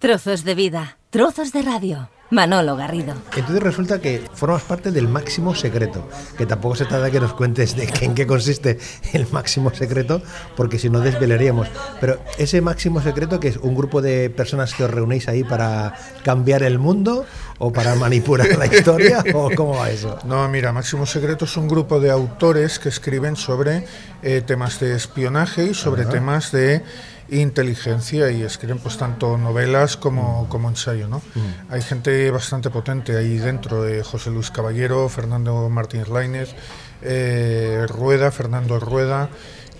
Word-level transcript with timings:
Trozos 0.00 0.44
de 0.44 0.54
vida, 0.54 0.96
trozos 1.10 1.52
de 1.52 1.60
radio. 1.60 2.08
Manolo 2.30 2.76
Garrido. 2.76 3.14
Entonces 3.34 3.60
resulta 3.60 4.00
que 4.00 4.22
formas 4.32 4.62
parte 4.62 4.92
del 4.92 5.08
máximo 5.08 5.56
secreto, 5.56 6.08
que 6.36 6.46
tampoco 6.46 6.76
se 6.76 6.84
trata 6.84 7.06
de 7.06 7.10
que 7.10 7.18
nos 7.18 7.32
cuentes 7.32 7.74
de 7.74 7.88
en 8.02 8.14
qué 8.14 8.24
consiste 8.24 8.78
el 9.12 9.26
máximo 9.32 9.74
secreto, 9.74 10.22
porque 10.54 10.78
si 10.78 10.88
no 10.88 11.00
desvelaríamos. 11.00 11.66
Pero 12.00 12.22
ese 12.36 12.60
máximo 12.60 13.02
secreto, 13.02 13.40
que 13.40 13.48
es 13.48 13.56
un 13.56 13.74
grupo 13.74 14.00
de 14.00 14.30
personas 14.30 14.72
que 14.72 14.84
os 14.84 14.90
reunéis 14.90 15.26
ahí 15.26 15.42
para 15.42 15.94
cambiar 16.22 16.62
el 16.62 16.78
mundo 16.78 17.26
o 17.58 17.72
para 17.72 17.96
manipular 17.96 18.56
la 18.56 18.66
historia, 18.66 19.24
o 19.34 19.50
cómo 19.56 19.78
va 19.78 19.90
eso? 19.90 20.16
No, 20.24 20.48
mira, 20.48 20.72
Máximo 20.72 21.06
Secreto 21.06 21.46
es 21.46 21.56
un 21.56 21.66
grupo 21.66 21.98
de 21.98 22.10
autores 22.10 22.78
que 22.78 22.88
escriben 22.88 23.34
sobre 23.34 23.84
eh, 24.22 24.42
temas 24.46 24.78
de 24.78 24.94
espionaje 24.94 25.64
y 25.64 25.74
sobre 25.74 26.04
temas 26.04 26.52
de 26.52 26.84
inteligencia 27.30 28.30
y 28.30 28.42
escriben 28.42 28.78
pues 28.78 28.96
tanto 28.96 29.36
novelas 29.36 29.96
como, 29.96 30.48
como 30.48 30.68
ensayo. 30.68 31.08
¿no? 31.08 31.18
Mm. 31.18 31.72
Hay 31.72 31.82
gente 31.82 32.30
bastante 32.30 32.70
potente 32.70 33.16
ahí 33.16 33.38
dentro, 33.38 33.82
de 33.82 34.02
José 34.02 34.30
Luis 34.30 34.50
Caballero, 34.50 35.08
Fernando 35.08 35.68
Martínez 35.68 36.08
Lainez, 36.08 36.54
eh, 37.02 37.86
Rueda, 37.88 38.30
Fernando 38.30 38.80
Rueda, 38.80 39.28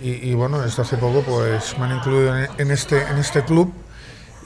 y, 0.01 0.31
y, 0.31 0.35
bueno, 0.35 0.61
desde 0.61 0.83
hace 0.83 0.97
poco 0.97 1.23
pues 1.23 1.77
me 1.77 1.87
han 1.87 1.97
incluido 1.97 2.39
en, 2.39 2.49
en 2.59 2.71
este, 2.71 3.03
en 3.03 3.19
este 3.19 3.43
club 3.43 3.73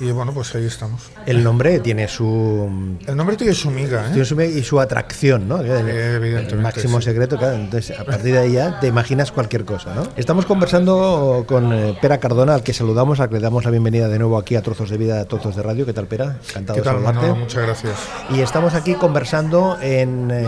y 0.02 0.11
bueno, 0.11 0.33
pues 0.34 0.52
ahí 0.56 0.66
estamos. 0.66 1.11
El 1.27 1.45
nombre 1.45 1.79
tiene 1.79 2.09
su... 2.09 2.97
El 3.06 3.16
nombre 3.16 3.37
tiene 3.37 3.55
su 3.55 3.70
miga, 3.70 4.06
¿eh? 4.06 4.11
Tiene 4.11 4.25
su 4.25 4.34
miga 4.34 4.51
y 4.51 4.65
su 4.65 4.80
atracción, 4.80 5.47
¿no? 5.48 5.61
El, 5.61 5.70
evidentemente. 5.70 6.55
El 6.56 6.61
máximo 6.61 7.01
sí. 7.01 7.05
secreto, 7.05 7.38
claro. 7.38 7.55
Entonces, 7.55 7.97
a 7.97 8.05
partir 8.05 8.33
de 8.33 8.41
ahí 8.41 8.52
ya 8.55 8.80
te 8.80 8.88
imaginas 8.88 9.30
cualquier 9.30 9.65
cosa, 9.65 9.95
¿no? 9.95 10.09
Estamos 10.16 10.45
conversando 10.45 11.45
con 11.47 11.73
eh, 11.73 11.97
Pera 12.02 12.19
Cardona, 12.19 12.55
al 12.55 12.65
que 12.65 12.73
saludamos, 12.73 13.20
al 13.20 13.28
que 13.28 13.37
le 13.37 13.41
damos 13.41 13.65
la 13.65 13.70
bienvenida 13.70 14.09
de 14.09 14.19
nuevo 14.19 14.38
aquí 14.38 14.56
a 14.56 14.62
Trozos 14.62 14.91
de 14.91 14.98
Vida, 14.98 15.20
a 15.20 15.25
Trozos 15.27 15.55
de 15.55 15.62
Radio. 15.62 15.87
¿Qué 15.87 15.92
tal, 15.92 16.09
Pera? 16.09 16.37
Encantado 16.48 16.78
¿Qué 16.78 16.83
tal, 16.83 16.97
de 16.97 17.03
saludarte. 17.03 17.20
Manolo? 17.20 17.37
Muchas 17.37 17.62
gracias. 17.62 17.95
Y 18.30 18.41
estamos 18.41 18.75
aquí 18.75 18.95
conversando 18.95 19.78
en, 19.81 20.33
eh, 20.33 20.44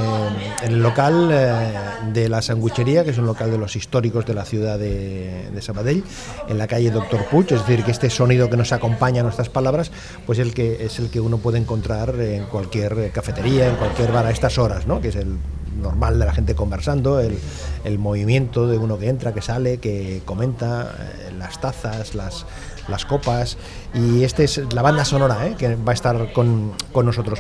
en 0.65 0.73
el 0.73 0.83
local 0.83 1.31
eh, 1.33 1.75
de 2.13 2.29
la 2.29 2.43
Sanguchería, 2.43 3.05
que 3.05 3.11
es 3.11 3.19
un 3.19 3.27
local 3.27 3.53
de 3.53 3.59
los 3.59 3.77
históricos 3.77 4.27
de 4.27 4.35
la 4.35 4.45
ciudad 4.45 4.81
de, 4.81 5.49
de 5.55 5.63
Sabadell, 5.63 6.03
en 6.49 6.59
la 6.59 6.67
calle 6.67 6.91
Doctor 6.91 7.25
Puig, 7.27 7.53
es 7.53 7.61
decir, 7.65 7.85
que 7.85 7.93
este 7.93 8.11
sonido 8.11 8.51
que 8.51 8.57
nos 8.57 8.73
acompaña 8.73 9.21
a 9.21 9.25
palabras, 9.49 9.91
pues 10.27 10.39
el 10.39 10.55
que 10.55 10.85
es 10.85 10.99
el 10.99 11.11
que 11.11 11.21
uno 11.21 11.39
puede 11.39 11.59
encontrar 11.59 12.19
en 12.21 12.45
cualquier 12.47 13.11
cafetería, 13.13 13.69
en 13.69 13.77
cualquier 13.77 14.13
bar 14.13 14.27
a 14.27 14.31
estas 14.31 14.59
horas, 14.59 14.87
¿no? 14.87 15.01
Que 15.01 15.09
es 15.09 15.17
el 15.17 15.39
normal 15.81 16.19
de 16.19 16.27
la 16.27 16.33
gente 16.33 16.55
conversando, 16.55 17.21
el, 17.21 17.39
el 17.85 17.99
movimiento 17.99 18.67
de 18.67 18.79
uno 18.79 18.99
que 18.99 19.09
entra, 19.09 19.33
que 19.33 19.43
sale, 19.43 19.79
que 19.79 20.23
comenta, 20.25 20.95
eh, 20.99 21.33
las 21.39 21.61
tazas, 21.61 22.15
las, 22.15 22.47
las 22.89 23.05
copas, 23.05 23.57
y 23.95 24.25
esta 24.25 24.43
es 24.43 24.61
la 24.73 24.83
banda 24.83 25.05
sonora 25.05 25.47
¿eh? 25.47 25.55
que 25.57 25.77
va 25.77 25.93
a 25.93 25.95
estar 25.95 26.33
con, 26.33 26.73
con 26.93 27.07
nosotros. 27.07 27.39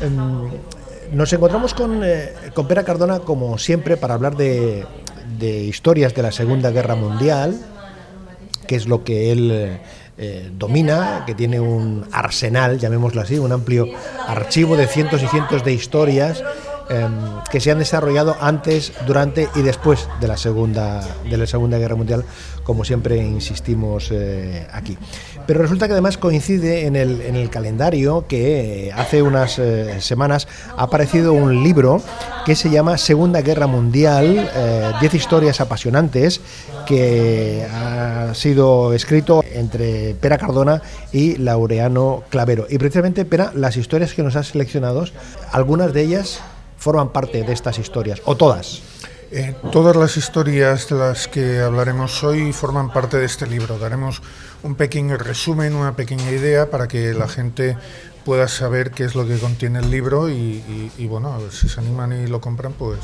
Em, 0.00 0.50
nos 1.12 1.32
encontramos 1.32 1.74
con, 1.74 2.02
eh, 2.04 2.32
con 2.54 2.68
Pera 2.68 2.84
Cardona, 2.84 3.20
como 3.20 3.58
siempre, 3.58 3.96
para 3.96 4.14
hablar 4.14 4.36
de, 4.36 4.86
de, 5.38 5.64
historias 5.64 6.14
de 6.14 6.22
la 6.22 6.32
Segunda 6.32 6.70
Guerra 6.70 6.94
Mundial, 6.94 7.60
que 8.66 8.76
es 8.76 8.86
lo 8.86 9.02
que 9.02 9.32
él 9.32 9.80
eh, 10.18 10.50
domina, 10.52 11.24
que 11.26 11.34
tiene 11.34 11.60
un 11.60 12.06
arsenal, 12.12 12.78
llamémoslo 12.78 13.20
así, 13.20 13.38
un 13.38 13.52
amplio 13.52 13.88
archivo 14.26 14.76
de 14.76 14.86
cientos 14.86 15.22
y 15.22 15.26
cientos 15.28 15.64
de 15.64 15.72
historias 15.72 16.42
eh, 16.90 17.08
que 17.50 17.60
se 17.60 17.70
han 17.70 17.78
desarrollado 17.78 18.36
antes, 18.40 18.92
durante 19.06 19.48
y 19.54 19.62
después 19.62 20.08
de 20.20 20.28
la 20.28 20.36
Segunda, 20.36 21.00
de 21.28 21.36
la 21.36 21.46
segunda 21.46 21.78
Guerra 21.78 21.96
Mundial, 21.96 22.24
como 22.70 22.84
siempre 22.84 23.16
insistimos 23.16 24.10
eh, 24.12 24.66
aquí. 24.72 24.96
Pero 25.44 25.60
resulta 25.60 25.86
que 25.86 25.92
además 25.92 26.18
coincide 26.18 26.86
en 26.86 26.94
el, 26.94 27.20
en 27.22 27.34
el 27.34 27.50
calendario 27.50 28.26
que 28.28 28.88
eh, 28.88 28.92
hace 28.92 29.22
unas 29.22 29.58
eh, 29.58 30.00
semanas 30.00 30.46
ha 30.76 30.84
aparecido 30.84 31.32
un 31.32 31.64
libro 31.64 32.00
que 32.46 32.54
se 32.54 32.70
llama 32.70 32.96
Segunda 32.96 33.42
Guerra 33.42 33.66
Mundial, 33.66 34.48
10 35.00 35.14
historias 35.14 35.60
apasionantes, 35.60 36.40
que 36.86 37.66
ha 37.70 38.34
sido 38.34 38.92
escrito 38.92 39.44
entre 39.52 40.14
Pera 40.14 40.38
Cardona 40.38 40.80
y 41.12 41.36
Laureano 41.36 42.22
Clavero. 42.30 42.66
Y 42.70 42.78
precisamente, 42.78 43.24
Pera, 43.24 43.52
las 43.54 43.76
historias 43.76 44.14
que 44.14 44.22
nos 44.22 44.36
has 44.36 44.48
seleccionado, 44.48 45.04
algunas 45.52 45.92
de 45.92 46.02
ellas 46.02 46.40
forman 46.80 47.10
parte 47.10 47.44
de 47.44 47.52
estas 47.52 47.78
historias, 47.78 48.22
o 48.24 48.36
todas. 48.36 48.80
Eh, 49.30 49.54
todas 49.70 49.94
las 49.94 50.16
historias 50.16 50.88
de 50.88 50.96
las 50.96 51.28
que 51.28 51.60
hablaremos 51.60 52.24
hoy 52.24 52.52
forman 52.52 52.90
parte 52.92 53.18
de 53.18 53.26
este 53.26 53.46
libro. 53.46 53.78
Daremos 53.78 54.22
un 54.64 54.74
pequeño 54.74 55.16
resumen, 55.18 55.76
una 55.76 55.94
pequeña 55.94 56.30
idea 56.32 56.68
para 56.70 56.88
que 56.88 57.14
la 57.14 57.28
gente 57.28 57.76
pueda 58.24 58.48
saber 58.48 58.90
qué 58.90 59.04
es 59.04 59.14
lo 59.14 59.26
que 59.26 59.38
contiene 59.38 59.78
el 59.78 59.90
libro 59.90 60.28
y, 60.28 60.32
y, 60.32 60.92
y 60.98 61.06
bueno, 61.06 61.32
a 61.32 61.38
ver 61.38 61.52
si 61.52 61.68
se 61.68 61.80
animan 61.80 62.12
y 62.12 62.26
lo 62.26 62.40
compran, 62.40 62.72
pues 62.72 62.98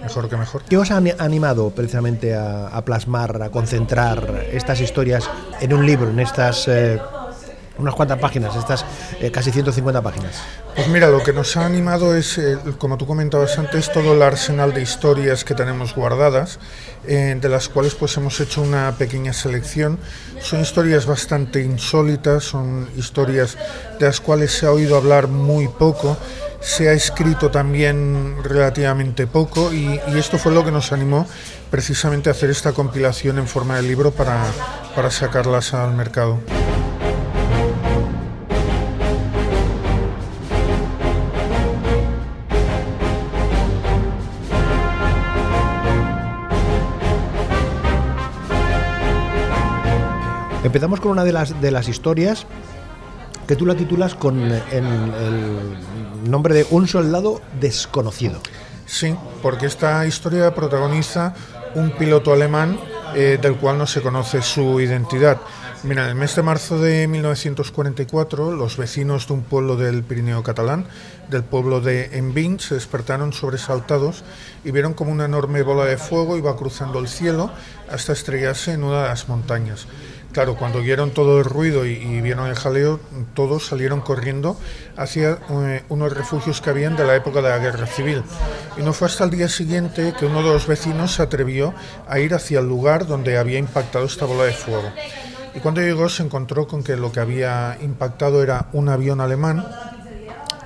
mejor 0.00 0.28
que 0.28 0.36
mejor. 0.36 0.62
¿Qué 0.62 0.78
os 0.78 0.90
ha 0.90 0.96
animado 0.96 1.70
precisamente 1.70 2.34
a, 2.34 2.68
a 2.68 2.84
plasmar, 2.84 3.42
a 3.42 3.50
concentrar 3.50 4.46
estas 4.52 4.80
historias 4.80 5.28
en 5.60 5.74
un 5.74 5.84
libro, 5.84 6.08
en 6.08 6.20
estas... 6.20 6.66
Eh, 6.68 6.98
unas 7.78 7.94
cuantas 7.94 8.18
páginas, 8.18 8.54
estas 8.56 8.84
eh, 9.20 9.30
casi 9.30 9.50
150 9.50 10.02
páginas. 10.02 10.42
Pues 10.74 10.88
mira, 10.88 11.08
lo 11.08 11.22
que 11.22 11.32
nos 11.32 11.56
ha 11.56 11.66
animado 11.66 12.16
es, 12.16 12.40
como 12.78 12.96
tú 12.96 13.06
comentabas 13.06 13.58
antes, 13.58 13.92
todo 13.92 14.14
el 14.14 14.22
arsenal 14.22 14.72
de 14.72 14.82
historias 14.82 15.44
que 15.44 15.54
tenemos 15.54 15.94
guardadas, 15.94 16.58
eh, 17.06 17.36
de 17.38 17.48
las 17.48 17.68
cuales 17.68 17.94
pues 17.94 18.16
hemos 18.16 18.40
hecho 18.40 18.62
una 18.62 18.92
pequeña 18.96 19.32
selección. 19.32 19.98
Son 20.40 20.60
historias 20.60 21.06
bastante 21.06 21.62
insólitas, 21.62 22.44
son 22.44 22.88
historias 22.96 23.58
de 23.98 24.06
las 24.06 24.20
cuales 24.20 24.52
se 24.52 24.66
ha 24.66 24.72
oído 24.72 24.96
hablar 24.96 25.28
muy 25.28 25.68
poco, 25.68 26.16
se 26.60 26.88
ha 26.88 26.92
escrito 26.92 27.50
también 27.50 28.36
relativamente 28.42 29.26
poco 29.26 29.72
y, 29.72 30.00
y 30.08 30.18
esto 30.18 30.38
fue 30.38 30.52
lo 30.52 30.64
que 30.64 30.70
nos 30.70 30.92
animó 30.92 31.26
precisamente 31.70 32.28
a 32.28 32.32
hacer 32.32 32.50
esta 32.50 32.72
compilación 32.72 33.38
en 33.38 33.48
forma 33.48 33.76
de 33.76 33.82
libro 33.82 34.10
para, 34.10 34.44
para 34.94 35.10
sacarlas 35.10 35.74
al 35.74 35.94
mercado. 35.94 36.38
Empezamos 50.64 51.00
con 51.00 51.10
una 51.10 51.24
de 51.24 51.32
las, 51.32 51.60
de 51.60 51.70
las 51.70 51.88
historias 51.88 52.46
que 53.46 53.56
tú 53.56 53.66
la 53.66 53.74
titulas 53.74 54.14
con 54.14 54.40
el, 54.40 54.52
el 54.70 56.30
nombre 56.30 56.54
de 56.54 56.66
Un 56.70 56.86
soldado 56.86 57.40
desconocido. 57.60 58.40
Sí, 58.86 59.16
porque 59.42 59.66
esta 59.66 60.06
historia 60.06 60.54
protagoniza 60.54 61.34
un 61.74 61.90
piloto 61.92 62.32
alemán 62.32 62.78
eh, 63.14 63.38
del 63.40 63.56
cual 63.56 63.78
no 63.78 63.86
se 63.86 64.00
conoce 64.00 64.42
su 64.42 64.80
identidad. 64.80 65.38
Mira, 65.82 66.04
en 66.04 66.10
el 66.10 66.14
mes 66.14 66.36
de 66.36 66.42
marzo 66.42 66.78
de 66.78 67.08
1944, 67.08 68.52
los 68.52 68.76
vecinos 68.76 69.26
de 69.26 69.34
un 69.34 69.42
pueblo 69.42 69.76
del 69.76 70.02
Pirineo 70.02 70.42
catalán, 70.42 70.86
del 71.28 71.42
pueblo 71.42 71.80
de 71.80 72.16
Envin, 72.16 72.60
se 72.60 72.74
despertaron 72.74 73.32
sobresaltados 73.32 74.22
y 74.64 74.70
vieron 74.70 74.94
como 74.94 75.10
una 75.10 75.24
enorme 75.24 75.62
bola 75.62 75.84
de 75.84 75.98
fuego 75.98 76.38
iba 76.38 76.56
cruzando 76.56 77.00
el 77.00 77.08
cielo 77.08 77.50
hasta 77.90 78.12
estrellarse 78.12 78.72
en 78.72 78.84
una 78.84 79.02
de 79.02 79.08
las 79.08 79.28
montañas. 79.28 79.86
Claro, 80.32 80.56
cuando 80.56 80.78
oyeron 80.78 81.10
todo 81.10 81.38
el 81.38 81.44
ruido 81.44 81.84
y, 81.84 81.92
y, 81.92 82.20
vieron 82.22 82.48
el 82.48 82.54
jaleo, 82.54 82.98
todos 83.34 83.66
salieron 83.66 84.00
corriendo 84.00 84.56
hacia 84.96 85.38
eh, 85.50 85.82
unos 85.90 86.12
refugios 86.14 86.62
que 86.62 86.70
habían 86.70 86.96
de 86.96 87.04
la 87.04 87.14
época 87.14 87.42
de 87.42 87.50
la 87.50 87.58
guerra 87.58 87.86
civil. 87.86 88.22
Y 88.78 88.82
no 88.82 88.94
fue 88.94 89.08
hasta 89.08 89.24
el 89.24 89.30
día 89.30 89.48
siguiente 89.48 90.14
que 90.18 90.24
uno 90.24 90.42
de 90.42 90.48
los 90.48 90.66
vecinos 90.66 91.14
se 91.14 91.22
atrevió 91.22 91.74
a 92.08 92.18
ir 92.18 92.32
hacia 92.32 92.60
el 92.60 92.66
lugar 92.66 93.06
donde 93.06 93.36
había 93.36 93.58
impactado 93.58 94.06
esta 94.06 94.24
bola 94.24 94.44
de 94.44 94.52
fuego. 94.52 94.90
Y 95.54 95.60
cuando 95.60 95.82
llegó 95.82 96.08
se 96.08 96.22
encontró 96.22 96.66
con 96.66 96.82
que 96.82 96.96
lo 96.96 97.12
que 97.12 97.20
había 97.20 97.76
impactado 97.82 98.42
era 98.42 98.68
un 98.72 98.88
avión 98.88 99.20
alemán 99.20 99.66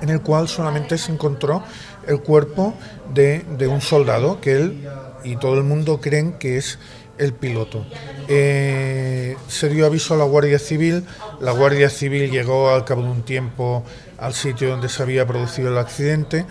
en 0.01 0.09
el 0.09 0.21
cual 0.21 0.47
solamente 0.47 0.97
se 0.97 1.11
encontró 1.11 1.63
el 2.07 2.21
cuerpo 2.21 2.73
de, 3.13 3.43
de 3.57 3.67
un 3.67 3.81
soldado 3.81 4.39
que 4.39 4.55
él 4.55 4.87
y 5.23 5.35
todo 5.35 5.55
el 5.55 5.63
mundo 5.63 5.99
creen 5.99 6.33
que 6.33 6.57
es 6.57 6.79
el 7.17 7.33
piloto. 7.33 7.85
Eh, 8.27 9.35
se 9.47 9.69
dio 9.69 9.85
aviso 9.85 10.13
a 10.13 10.17
la 10.17 10.25
Guardia 10.25 10.59
Civil, 10.59 11.03
la 11.39 11.51
Guardia 11.51 11.89
Civil 11.89 12.31
llegó 12.31 12.69
al 12.69 12.85
cabo 12.85 13.03
de 13.03 13.09
un 13.09 13.23
tiempo 13.23 13.83
al 14.17 14.33
sitio 14.33 14.69
donde 14.69 14.89
se 14.89 15.03
había 15.03 15.25
producido 15.25 15.69
el 15.69 15.77
accidente. 15.77 16.45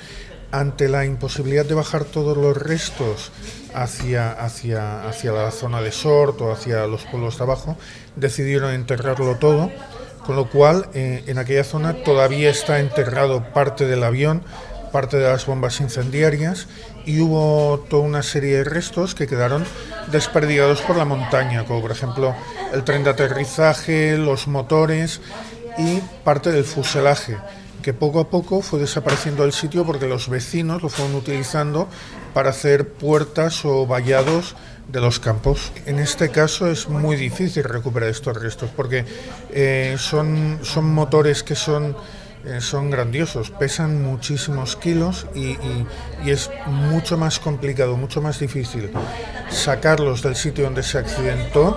Ante 0.52 0.88
la 0.88 1.04
imposibilidad 1.04 1.66
de 1.66 1.74
bajar 1.74 2.04
todos 2.04 2.36
los 2.36 2.56
restos 2.56 3.32
hacia, 3.74 4.30
hacia, 4.32 5.06
hacia 5.06 5.32
la 5.32 5.50
zona 5.50 5.82
de 5.82 5.90
Sort 5.90 6.40
o 6.40 6.52
hacia 6.52 6.86
los 6.86 7.04
pueblos 7.04 7.36
de 7.36 7.44
abajo, 7.44 7.76
decidieron 8.14 8.72
enterrarlo 8.72 9.36
todo, 9.36 9.70
con 10.24 10.36
lo 10.36 10.48
cual 10.48 10.88
eh, 10.94 11.24
en 11.26 11.38
aquella 11.38 11.64
zona 11.64 12.02
todavía 12.04 12.48
está 12.48 12.78
enterrado 12.78 13.42
parte 13.52 13.86
del 13.86 14.04
avión, 14.04 14.44
parte 14.92 15.16
de 15.16 15.28
las 15.28 15.46
bombas 15.46 15.80
incendiarias 15.80 16.66
y 17.04 17.20
hubo 17.20 17.84
toda 17.88 18.02
una 18.02 18.22
serie 18.22 18.58
de 18.58 18.64
restos 18.64 19.14
que 19.14 19.26
quedaron 19.26 19.64
desperdigados 20.10 20.82
por 20.82 20.96
la 20.96 21.04
montaña, 21.04 21.64
como 21.64 21.80
por 21.80 21.92
ejemplo 21.92 22.34
el 22.72 22.84
tren 22.84 23.04
de 23.04 23.10
aterrizaje, 23.10 24.16
los 24.16 24.48
motores 24.48 25.20
y 25.78 26.00
parte 26.24 26.52
del 26.52 26.64
fuselaje 26.64 27.36
que 27.86 27.94
poco 27.94 28.18
a 28.18 28.30
poco 28.30 28.62
fue 28.62 28.80
desapareciendo 28.80 29.44
del 29.44 29.52
sitio 29.52 29.86
porque 29.86 30.08
los 30.08 30.28
vecinos 30.28 30.82
lo 30.82 30.88
fueron 30.88 31.14
utilizando 31.14 31.86
para 32.34 32.50
hacer 32.50 32.88
puertas 32.88 33.64
o 33.64 33.86
vallados 33.86 34.56
de 34.88 35.00
los 35.00 35.20
campos. 35.20 35.72
En 35.86 36.00
este 36.00 36.30
caso 36.30 36.68
es 36.68 36.88
muy 36.88 37.14
difícil 37.14 37.62
recuperar 37.62 38.08
estos 38.08 38.36
restos 38.42 38.70
porque 38.74 39.04
eh, 39.50 39.94
son, 40.00 40.58
son 40.62 40.92
motores 40.92 41.44
que 41.44 41.54
son, 41.54 41.96
eh, 42.46 42.60
son 42.60 42.90
grandiosos, 42.90 43.50
pesan 43.50 44.02
muchísimos 44.02 44.76
kilos 44.76 45.26
y, 45.34 45.56
es 46.24 46.48
mucho 46.66 47.18
más 47.18 47.40
complicado, 47.40 47.96
mucho 47.96 48.22
más 48.22 48.38
difícil 48.38 48.90
sacarlos 49.50 50.22
del 50.22 50.36
sitio 50.36 50.64
donde 50.64 50.84
se 50.84 50.98
accidentó 50.98 51.76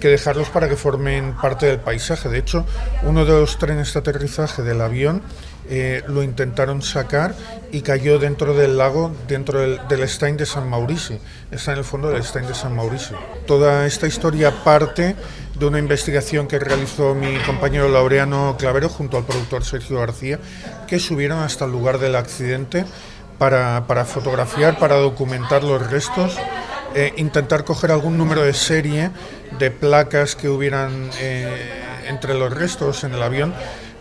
que 0.00 0.08
dejarlos 0.08 0.50
para 0.50 0.68
que 0.68 0.76
formen 0.76 1.34
parte 1.40 1.66
del 1.66 1.78
paisaje. 1.78 2.28
De 2.28 2.38
hecho, 2.38 2.66
uno 3.04 3.24
de 3.24 3.32
los 3.32 3.56
trenes 3.58 3.94
de 3.94 4.00
aterrizaje 4.00 4.62
del 4.62 4.80
avión 4.82 5.22
eh, 5.70 6.02
lo 6.08 6.22
intentaron 6.22 6.82
sacar 6.82 7.34
y 7.70 7.80
cayó 7.80 8.18
dentro 8.18 8.52
del 8.52 8.76
lago, 8.76 9.14
dentro 9.28 9.60
del, 9.60 9.80
del, 9.88 10.06
Stein 10.08 10.36
de 10.36 10.44
San 10.44 10.68
Mauricio. 10.68 11.18
Está 11.50 11.72
en 11.72 11.78
el 11.78 11.84
fondo 11.84 12.10
del 12.10 12.22
Stein 12.22 12.46
de 12.46 12.54
San 12.54 12.74
Mauricio. 12.74 13.16
Toda 13.46 13.86
esta 13.86 14.06
historia 14.06 14.50
parte 14.64 15.14
de 15.58 15.66
una 15.66 15.78
investigación 15.78 16.48
que 16.48 16.58
realizó 16.58 17.14
mi 17.14 17.36
compañero 17.38 17.88
Laureano 17.88 18.56
Clavero 18.58 18.88
junto 18.88 19.16
al 19.16 19.24
productor 19.24 19.64
Sergio 19.64 19.98
García, 19.98 20.38
que 20.86 20.98
subieron 20.98 21.40
hasta 21.40 21.64
el 21.64 21.72
lugar 21.72 21.98
del 21.98 22.16
accidente 22.16 22.84
para, 23.38 23.86
para 23.86 24.04
fotografiar, 24.04 24.78
para 24.78 24.96
documentar 24.96 25.64
los 25.64 25.90
restos, 25.90 26.36
eh, 26.94 27.12
intentar 27.16 27.64
coger 27.64 27.90
algún 27.90 28.18
número 28.18 28.42
de 28.42 28.52
serie 28.52 29.10
de 29.58 29.70
placas 29.70 30.36
que 30.36 30.48
hubieran 30.48 31.10
eh, 31.20 31.48
entre 32.06 32.34
los 32.34 32.52
restos 32.52 33.04
en 33.04 33.14
el 33.14 33.22
avión 33.22 33.54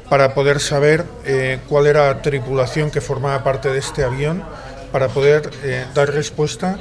para 0.10 0.34
poder 0.34 0.60
saber 0.60 1.06
eh, 1.26 1.60
cuál 1.70 1.88
era 1.88 2.08
la 2.08 2.22
tripulación 2.22 2.92
que 2.92 3.00
formaba 3.00 3.44
parte 3.44 3.70
de 3.70 3.80
este 3.80 4.04
avión, 4.04 4.44
para 4.92 5.08
poder 5.08 5.50
dar 5.94 6.12
respuesta 6.12 6.78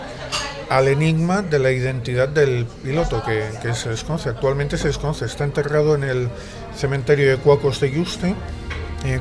al 0.71 0.87
enigma 0.87 1.43
de 1.43 1.59
la 1.59 1.73
identidad 1.73 2.29
del 2.29 2.65
piloto 2.65 3.23
que, 3.25 3.45
que, 3.61 3.75
se 3.75 3.91
desconoce. 3.91 4.29
Actualmente 4.31 4.79
se 4.79 4.87
desconoce, 4.87 5.25
está 5.25 5.45
enterrado 5.45 5.97
en 5.97 6.05
el 6.05 6.29
cementerio 6.77 7.29
de 7.29 7.37
Cuacos 7.39 7.81
de 7.81 7.91
Yuste 7.91 8.35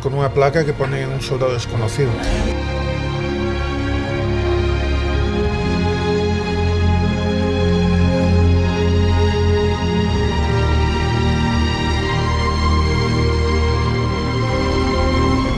con 0.02 0.14
una 0.14 0.32
placa 0.32 0.64
que 0.66 0.74
pone 0.74 1.08
un 1.08 1.22
soldado 1.22 1.54
desconocido. 1.54 2.12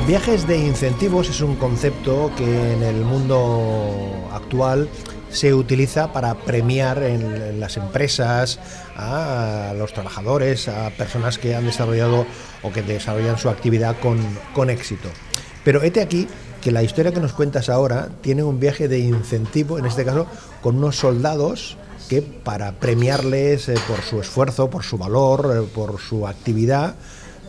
Viajes 0.07 0.45
de 0.47 0.57
incentivos 0.57 1.29
es 1.29 1.41
un 1.41 1.55
concepto 1.55 2.31
que 2.37 2.73
en 2.73 2.83
el 2.83 3.01
mundo 3.01 4.29
actual 4.31 4.89
se 5.31 5.53
utiliza 5.53 6.11
para 6.13 6.35
premiar 6.35 7.03
en, 7.03 7.59
las 7.59 7.77
empresas 7.77 8.59
a 8.95 9.73
los 9.77 9.93
trabajadores, 9.93 10.67
a 10.67 10.89
personas 10.91 11.37
que 11.37 11.55
han 11.55 11.65
desarrollado 11.65 12.25
o 12.63 12.71
que 12.71 12.81
desarrollan 12.81 13.37
su 13.37 13.49
actividad 13.49 13.99
con, 13.99 14.19
con 14.53 14.69
éxito. 14.69 15.09
Pero 15.63 15.81
este 15.81 16.01
aquí 16.01 16.27
que 16.61 16.71
la 16.71 16.83
historia 16.83 17.11
que 17.11 17.19
nos 17.19 17.33
cuentas 17.33 17.69
ahora 17.69 18.09
tiene 18.21 18.43
un 18.43 18.59
viaje 18.59 18.87
de 18.87 18.99
incentivo, 18.99 19.79
en 19.79 19.85
este 19.85 20.05
caso 20.05 20.27
con 20.61 20.77
unos 20.77 20.95
soldados 20.95 21.77
que 22.07 22.21
para 22.21 22.73
premiarles 22.73 23.69
eh, 23.69 23.75
por 23.87 24.01
su 24.01 24.21
esfuerzo, 24.21 24.69
por 24.69 24.83
su 24.83 24.97
valor, 24.97 25.53
eh, 25.55 25.67
por 25.73 25.99
su 25.99 26.27
actividad, 26.27 26.95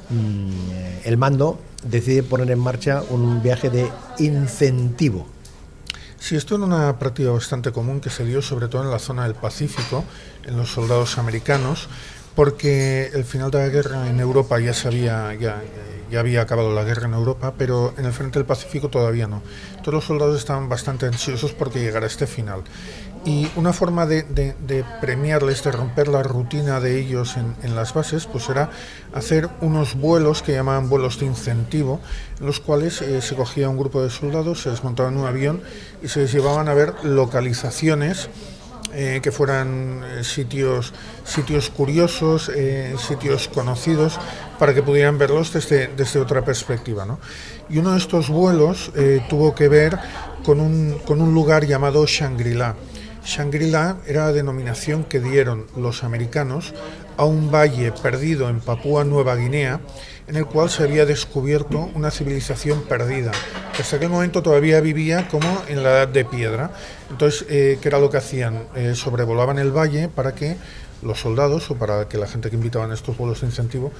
mm, 0.08 1.04
el 1.04 1.16
mando 1.16 1.58
decide 1.84 2.22
poner 2.22 2.50
en 2.50 2.58
marcha 2.58 3.02
un 3.10 3.42
viaje 3.42 3.70
de 3.70 3.88
incentivo. 4.18 5.26
Sí, 6.22 6.36
esto 6.36 6.54
era 6.54 6.62
una 6.62 7.00
práctica 7.00 7.32
bastante 7.32 7.72
común 7.72 8.00
que 8.00 8.08
se 8.08 8.24
dio 8.24 8.42
sobre 8.42 8.68
todo 8.68 8.84
en 8.84 8.92
la 8.92 9.00
zona 9.00 9.24
del 9.24 9.34
Pacífico, 9.34 10.04
en 10.44 10.56
los 10.56 10.70
soldados 10.70 11.18
americanos, 11.18 11.88
porque 12.36 13.10
el 13.12 13.24
final 13.24 13.50
de 13.50 13.58
la 13.58 13.68
guerra 13.68 14.08
en 14.08 14.20
Europa 14.20 14.60
ya 14.60 14.72
se 14.72 14.86
había, 14.86 15.34
ya, 15.34 15.60
ya 16.12 16.20
había 16.20 16.42
acabado 16.42 16.72
la 16.72 16.84
guerra 16.84 17.08
en 17.08 17.14
Europa, 17.14 17.54
pero 17.58 17.92
en 17.98 18.04
el 18.04 18.12
frente 18.12 18.38
del 18.38 18.46
Pacífico 18.46 18.88
todavía 18.88 19.26
no. 19.26 19.42
Todos 19.80 19.94
los 19.94 20.04
soldados 20.04 20.38
estaban 20.38 20.68
bastante 20.68 21.06
ansiosos 21.06 21.54
porque 21.54 21.80
llegara 21.80 22.06
este 22.06 22.28
final. 22.28 22.62
Y 23.24 23.48
una 23.54 23.72
forma 23.72 24.04
de, 24.04 24.84
premiarles, 25.00 25.62
de 25.62 25.70
romper 25.70 26.08
la 26.08 26.24
rutina 26.24 26.80
de 26.80 26.98
ellos 26.98 27.36
en, 27.36 27.76
las 27.76 27.94
bases, 27.94 28.26
pues 28.26 28.48
era 28.48 28.70
hacer 29.14 29.48
unos 29.60 29.94
vuelos 29.94 30.42
que 30.42 30.52
llamaban 30.52 30.88
vuelos 30.88 31.20
de 31.20 31.26
incentivo, 31.26 32.00
en 32.40 32.46
los 32.46 32.58
cuales 32.58 33.00
eh, 33.00 33.22
se 33.22 33.36
cogía 33.36 33.68
un 33.68 33.78
grupo 33.78 34.02
de 34.02 34.10
soldados, 34.10 34.62
se 34.62 34.70
desmontaban 34.70 35.14
en 35.14 35.20
un 35.20 35.26
avión 35.26 35.62
y 36.02 36.08
se 36.08 36.20
les 36.20 36.32
llevaban 36.32 36.68
a 36.68 36.74
ver 36.74 36.94
localizaciones 37.04 38.28
eh, 38.92 39.20
que 39.22 39.30
fueran 39.30 40.02
eh, 40.04 40.24
sitios, 40.24 40.92
sitios 41.24 41.70
curiosos, 41.70 42.50
sitios 42.98 43.46
conocidos, 43.46 44.18
para 44.58 44.74
que 44.74 44.82
pudieran 44.82 45.16
verlos 45.16 45.52
desde, 45.52 45.86
desde 45.86 46.18
otra 46.18 46.44
perspectiva. 46.44 47.06
¿no? 47.06 47.20
Y 47.70 47.78
uno 47.78 47.92
de 47.92 47.98
estos 47.98 48.28
vuelos 48.28 48.90
tuvo 49.30 49.54
que 49.54 49.68
ver 49.68 49.96
con 50.44 50.60
un, 50.60 50.98
con 51.06 51.20
un 51.20 51.32
lugar 51.32 51.64
llamado 51.66 52.04
Shangri-La. 52.04 52.74
Shangri-La 53.24 53.98
era 54.06 54.26
la 54.26 54.32
denominación 54.32 55.04
que 55.04 55.20
dieron 55.20 55.66
los 55.76 56.04
americanos 56.04 56.74
a 57.16 57.24
un 57.24 57.50
valle 57.50 57.92
perdido 57.92 58.48
en 58.48 58.60
Papúa 58.60 59.04
Nueva 59.04 59.36
Guinea, 59.36 59.80
en 60.26 60.36
el 60.36 60.46
cual 60.46 60.70
se 60.70 60.82
había 60.82 61.06
descubierto 61.06 61.90
una 61.94 62.10
civilización 62.10 62.82
perdida, 62.82 63.32
hasta 63.78 63.96
aquel 63.96 64.10
momento 64.10 64.42
todavía 64.42 64.80
vivía 64.80 65.28
como 65.28 65.62
en 65.66 65.82
la 65.82 65.90
edad 65.90 66.08
de 66.08 66.24
piedra. 66.24 66.70
Entonces, 67.10 67.46
eh, 67.48 67.78
¿qué 67.80 67.88
era 67.88 67.98
lo 67.98 68.10
que 68.10 68.18
hacían? 68.18 68.66
Eh, 68.74 68.94
sobrevolaban 68.94 69.58
el 69.58 69.70
valle 69.70 70.08
para 70.08 70.34
que 70.34 70.56
los 71.02 71.20
soldados 71.20 71.70
o 71.70 71.76
para 71.76 72.08
que 72.08 72.18
la 72.18 72.26
gente 72.26 72.50
que 72.50 72.56
invitaban 72.56 72.90
a 72.90 72.94
estos 72.94 73.16
vuelos 73.16 73.40
de 73.40 73.48
incentivo 73.48 73.92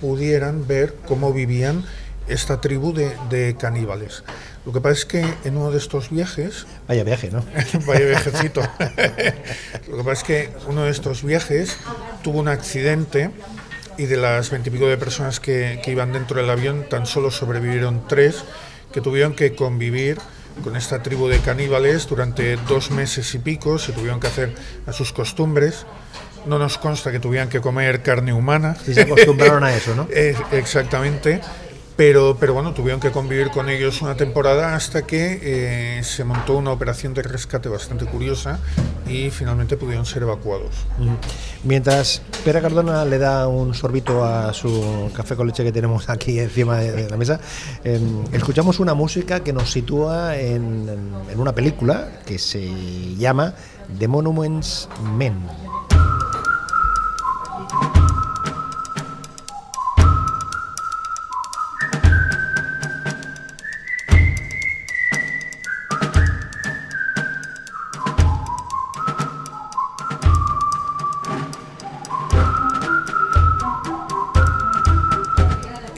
pudieran 0.00 0.66
ver 0.66 0.94
cómo 1.06 1.32
vivían 1.32 1.84
esta 2.26 2.60
tribu 2.60 2.92
de, 2.92 3.56
caníbales. 3.58 4.24
Lo 4.66 4.72
que 4.72 4.80
pasa 4.80 4.94
es 4.94 5.04
que 5.04 5.34
en 5.44 5.56
uno 5.56 5.70
de 5.70 5.78
estos 5.78 6.10
viajes... 6.10 6.66
Vaya 6.88 7.04
viaje, 7.04 7.30
¿no? 7.30 7.44
vaya 7.86 8.06
viajecito. 8.06 8.62
Lo 9.88 9.96
que 9.98 10.04
pasa 10.04 10.12
es 10.12 10.24
que 10.24 10.50
uno 10.68 10.84
de 10.84 10.90
estos 10.90 11.22
viajes 11.22 11.76
tuvo 12.22 12.40
un 12.40 12.48
accidente 12.48 13.30
y 13.96 14.06
de 14.06 14.16
las 14.16 14.50
veintipico 14.50 14.86
de 14.86 14.96
personas 14.96 15.40
que, 15.40 15.80
que, 15.84 15.90
iban 15.90 16.12
dentro 16.12 16.40
del 16.40 16.48
avión, 16.48 16.86
tan 16.88 17.06
solo 17.06 17.30
sobrevivieron 17.30 18.06
tres 18.06 18.44
que 18.92 19.00
tuvieron 19.00 19.34
que 19.34 19.54
convivir 19.54 20.18
con 20.62 20.76
esta 20.76 21.02
tribu 21.02 21.28
de 21.28 21.38
caníbales 21.38 22.06
durante 22.06 22.56
dos 22.56 22.90
meses 22.90 23.34
y 23.34 23.38
pico, 23.38 23.78
se 23.78 23.92
tuvieron 23.92 24.20
que 24.20 24.26
hacer 24.26 24.54
a 24.86 24.92
sus 24.92 25.12
costumbres. 25.12 25.86
No 26.46 26.58
nos 26.58 26.78
consta 26.78 27.12
que 27.12 27.20
tuvieran 27.20 27.48
que 27.48 27.60
comer 27.60 28.02
carne 28.02 28.32
humana. 28.32 28.76
Sí, 28.84 28.94
se 28.94 29.02
acostumbraron 29.02 29.64
a 29.64 29.74
eso, 29.74 29.94
¿no? 29.94 30.08
Exactamente. 30.52 31.40
Pero, 31.98 32.36
pero 32.38 32.54
bueno, 32.54 32.74
tuvieron 32.74 33.00
que 33.00 33.10
convivir 33.10 33.50
con 33.50 33.68
ellos 33.68 34.02
una 34.02 34.14
temporada 34.14 34.76
hasta 34.76 35.04
que 35.04 35.40
eh, 35.42 36.04
se 36.04 36.22
montó 36.22 36.56
una 36.56 36.70
operación 36.70 37.12
de 37.12 37.22
rescate 37.22 37.68
bastante 37.68 38.04
curiosa 38.04 38.60
y 39.08 39.30
finalmente 39.30 39.76
pudieron 39.76 40.06
ser 40.06 40.22
evacuados. 40.22 40.76
Mientras 41.64 42.22
Pera 42.44 42.60
Cardona 42.60 43.04
le 43.04 43.18
da 43.18 43.48
un 43.48 43.74
sorbito 43.74 44.24
a 44.24 44.54
su 44.54 45.10
café 45.12 45.34
con 45.34 45.48
leche 45.48 45.64
que 45.64 45.72
tenemos 45.72 46.08
aquí 46.08 46.38
encima 46.38 46.78
de, 46.78 47.10
la 47.10 47.16
mesa, 47.16 47.40
eh, 47.82 47.98
escuchamos 48.30 48.78
una 48.78 48.94
música 48.94 49.40
que 49.40 49.52
nos 49.52 49.68
sitúa 49.68 50.36
en 50.36 50.88
una 51.34 51.52
película 51.52 52.20
que 52.24 52.38
se 52.38 53.16
llama 53.16 53.54
The 53.98 54.06
Monuments 54.06 54.88
Men. 55.16 55.34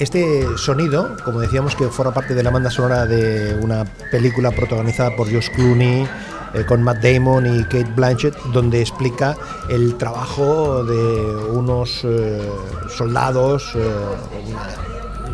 Este 0.00 0.46
sonido, 0.56 1.14
como 1.26 1.40
decíamos, 1.40 1.76
que 1.76 1.86
forma 1.88 2.14
parte 2.14 2.34
de 2.34 2.42
la 2.42 2.48
banda 2.48 2.70
sonora 2.70 3.04
de 3.04 3.54
una 3.60 3.84
película 4.10 4.50
protagonizada 4.50 5.14
por 5.14 5.30
Josh 5.30 5.50
Clooney, 5.50 6.08
eh, 6.54 6.64
con 6.66 6.82
Matt 6.82 7.04
Damon 7.04 7.44
y 7.44 7.64
Kate 7.64 7.92
Blanchett, 7.94 8.34
donde 8.44 8.80
explica 8.80 9.36
el 9.68 9.96
trabajo 9.98 10.84
de 10.84 11.44
unos 11.52 12.00
eh, 12.04 12.50
soldados, 12.88 13.72
eh, 13.74 13.90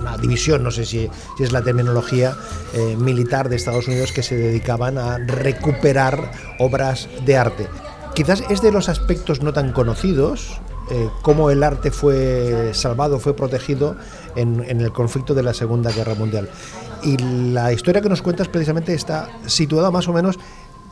una, 0.02 0.16
división, 0.18 0.64
no 0.64 0.72
sé 0.72 0.84
si, 0.84 1.08
es 1.38 1.52
la 1.52 1.62
terminología 1.62 2.34
militar 2.96 3.48
de 3.48 3.56
Estados 3.56 3.86
Unidos, 3.86 4.12
que 4.12 4.22
se 4.22 4.34
dedicaban 4.34 4.98
a 4.98 5.18
recuperar 5.18 6.32
obras 6.58 7.08
de 7.24 7.36
arte. 7.36 7.68
Quizás 8.14 8.42
es 8.48 8.62
de 8.62 8.72
los 8.72 8.88
aspectos 8.88 9.42
no 9.42 9.52
tan 9.52 9.72
conocidos 9.72 10.60
eh, 10.90 11.08
cómo 11.22 11.50
el 11.50 11.62
arte 11.62 11.90
fue 11.90 12.70
salvado, 12.72 13.18
fue 13.18 13.34
protegido 13.34 13.96
en, 14.34 14.60
el 14.60 14.92
conflicto 14.92 15.34
de 15.34 15.42
la 15.42 15.54
Segunda 15.54 15.90
Guerra 15.90 16.14
Mundial. 16.14 16.48
Y 17.02 17.16
la 17.18 17.72
historia 17.72 18.00
que 18.00 18.08
nos 18.08 18.22
cuentas 18.22 18.48
precisamente 18.48 18.94
está 18.94 19.28
situada 19.46 19.90
más 19.90 20.08
o 20.08 20.12
menos 20.12 20.38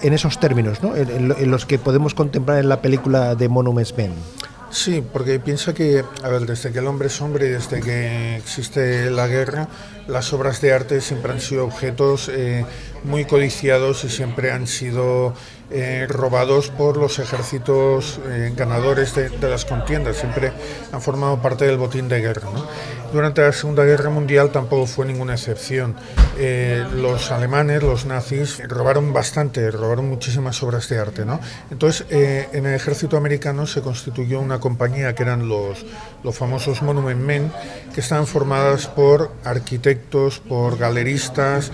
en 0.00 0.12
esos 0.12 0.38
términos, 0.40 0.82
¿no? 0.82 0.96
en, 0.96 1.34
en 1.36 1.50
los 1.50 1.66
que 1.66 1.78
podemos 1.78 2.14
contemplar 2.14 2.58
en 2.58 2.68
la 2.68 2.82
película 2.82 3.34
de 3.34 3.48
Monuments 3.48 3.96
Men. 3.96 4.12
Sí, 4.74 5.04
porque 5.12 5.38
piensa 5.38 5.72
que, 5.72 6.04
a 6.24 6.28
ver, 6.28 6.46
desde 6.46 6.72
que 6.72 6.80
el 6.80 6.88
hombre 6.88 7.06
es 7.06 7.20
hombre 7.20 7.46
y 7.46 7.50
desde 7.50 7.80
que 7.80 8.36
existe 8.36 9.08
la 9.08 9.28
guerra, 9.28 9.68
las 10.08 10.32
obras 10.32 10.60
de 10.60 10.72
arte 10.72 11.00
siempre 11.00 11.30
han 11.30 11.40
sido 11.40 11.64
objetos 11.64 12.28
eh, 12.28 12.66
muy 13.04 13.24
codiciados 13.24 14.04
y 14.04 14.08
siempre 14.08 14.50
han 14.50 14.66
sido 14.66 15.34
eh, 15.70 16.06
robados 16.08 16.70
por 16.70 16.96
los 16.96 17.18
ejércitos 17.18 18.20
eh, 18.26 18.52
ganadores 18.56 19.14
de, 19.14 19.28
de, 19.28 19.48
las 19.48 19.64
contiendas, 19.64 20.16
siempre 20.16 20.52
han 20.92 21.00
formado 21.00 21.40
parte 21.40 21.66
del 21.66 21.78
botín 21.78 22.08
de 22.08 22.20
guerra. 22.20 22.48
¿no? 22.52 22.66
Durante 23.14 23.42
la 23.42 23.52
Segunda 23.52 23.84
Guerra 23.84 24.10
Mundial 24.10 24.50
tampoco 24.50 24.86
fue 24.86 25.06
ninguna 25.06 25.34
excepción. 25.34 25.94
Eh, 26.36 26.84
los 26.96 27.30
alemanes, 27.30 27.80
los 27.80 28.06
nazis, 28.06 28.60
robaron 28.66 29.12
bastante, 29.12 29.70
robaron 29.70 30.08
muchísimas 30.08 30.60
obras 30.64 30.88
de 30.88 30.98
arte. 30.98 31.24
¿no? 31.24 31.38
Entonces, 31.70 32.06
eh, 32.10 32.48
en 32.52 32.66
el 32.66 32.74
ejército 32.74 33.16
americano 33.16 33.68
se 33.68 33.82
constituyó 33.82 34.40
una 34.40 34.58
compañía 34.58 35.14
que 35.14 35.22
eran 35.22 35.48
los, 35.48 35.86
los 36.24 36.36
famosos 36.36 36.82
Monument 36.82 37.20
Men, 37.20 37.52
que 37.94 38.00
estaban 38.00 38.26
formadas 38.26 38.88
por 38.88 39.30
arquitectos, 39.44 40.40
por 40.40 40.76
galeristas, 40.76 41.70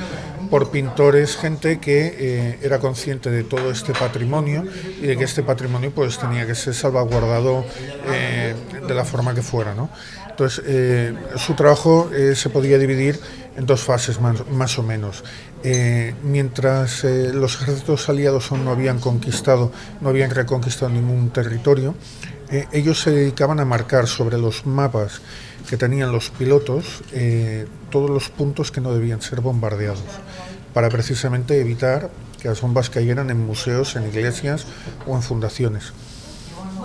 por 0.50 0.71
pintores, 0.71 1.37
gente 1.37 1.78
que 1.78 2.14
eh, 2.19 2.59
era 2.62 2.80
consciente 2.80 3.30
de 3.30 3.45
todo 3.45 3.71
este 3.71 3.92
patrimonio 3.92 4.64
y 5.00 5.07
de 5.07 5.16
que 5.16 5.25
este 5.25 5.42
patrimonio 5.42 5.92
pues 5.92 6.19
tenía 6.19 6.47
que 6.47 6.57
ser 6.57 6.75
salvaguardado 6.75 7.64
eh, 8.12 8.54
de 8.87 8.95
la 8.95 9.04
forma 9.04 9.33
que 9.33 9.42
fuera. 9.42 9.75
¿no? 9.75 9.88
Entonces, 10.28 10.64
eh, 10.66 11.14
su 11.37 11.54
trabajo 11.54 12.11
se 12.35 12.50
podía 12.50 12.78
dividir 12.78 13.21
en 13.61 13.67
dos 13.67 13.83
fases 13.83 14.19
más, 14.21 14.79
o 14.79 14.83
menos. 14.83 15.23
Eh, 15.62 16.14
mientras 16.23 17.05
los 17.05 17.61
ejércitos 17.61 18.09
aliados 18.09 18.50
aún 18.50 18.64
no 18.64 18.71
habían 18.71 18.99
conquistado, 18.99 19.71
no 20.00 20.09
habían 20.09 20.31
reconquistado 20.31 20.90
ningún 20.90 21.31
territorio, 21.31 21.95
ellos 22.73 23.00
se 23.00 23.12
dedicaban 23.12 23.61
a 23.61 23.64
marcar 23.64 24.09
sobre 24.09 24.37
los 24.37 24.67
mapas 24.67 25.21
que 25.69 25.76
tenían 25.76 26.11
los 26.11 26.31
pilotos 26.31 27.05
todos 27.90 28.11
los 28.11 28.29
puntos 28.29 28.73
que 28.73 28.81
no 28.81 28.93
debían 28.93 29.23
ser 29.23 29.40
bombardeados, 29.40 30.02
para 30.75 30.88
precisamente 30.88 31.61
evitar 31.61 32.11
que 32.40 32.49
las 32.49 32.61
bombas 32.61 32.90
cayeran 32.90 33.31
en 33.31 33.47
museos, 33.47 33.95
en 33.95 34.09
iglesias 34.09 34.67
o 35.07 35.14
en 35.14 35.23
fundaciones. 35.23 35.93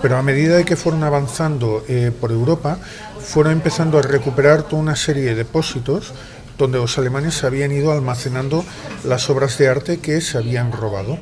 Pero 0.02 0.18
a 0.18 0.22
medida 0.22 0.56
de 0.56 0.64
que 0.64 0.76
fueron 0.76 1.02
avanzando 1.04 1.82
eh, 1.88 2.12
por 2.20 2.30
Europa, 2.30 2.78
fueron 3.18 3.52
empezando 3.52 3.98
a 3.98 4.02
recuperar 4.02 4.62
toda 4.62 4.82
una 4.82 4.96
serie 4.96 5.24
de 5.24 5.34
depósitos 5.34 6.12
donde 6.58 6.78
los 6.78 6.98
alemanes 6.98 7.44
habían 7.44 7.72
ido 7.72 7.92
almacenando 7.92 8.64
las 9.04 9.28
obras 9.30 9.58
de 9.58 9.68
arte 9.68 9.98
que 9.98 10.20
se 10.20 10.38
habían 10.38 10.72
robado. 10.72 11.18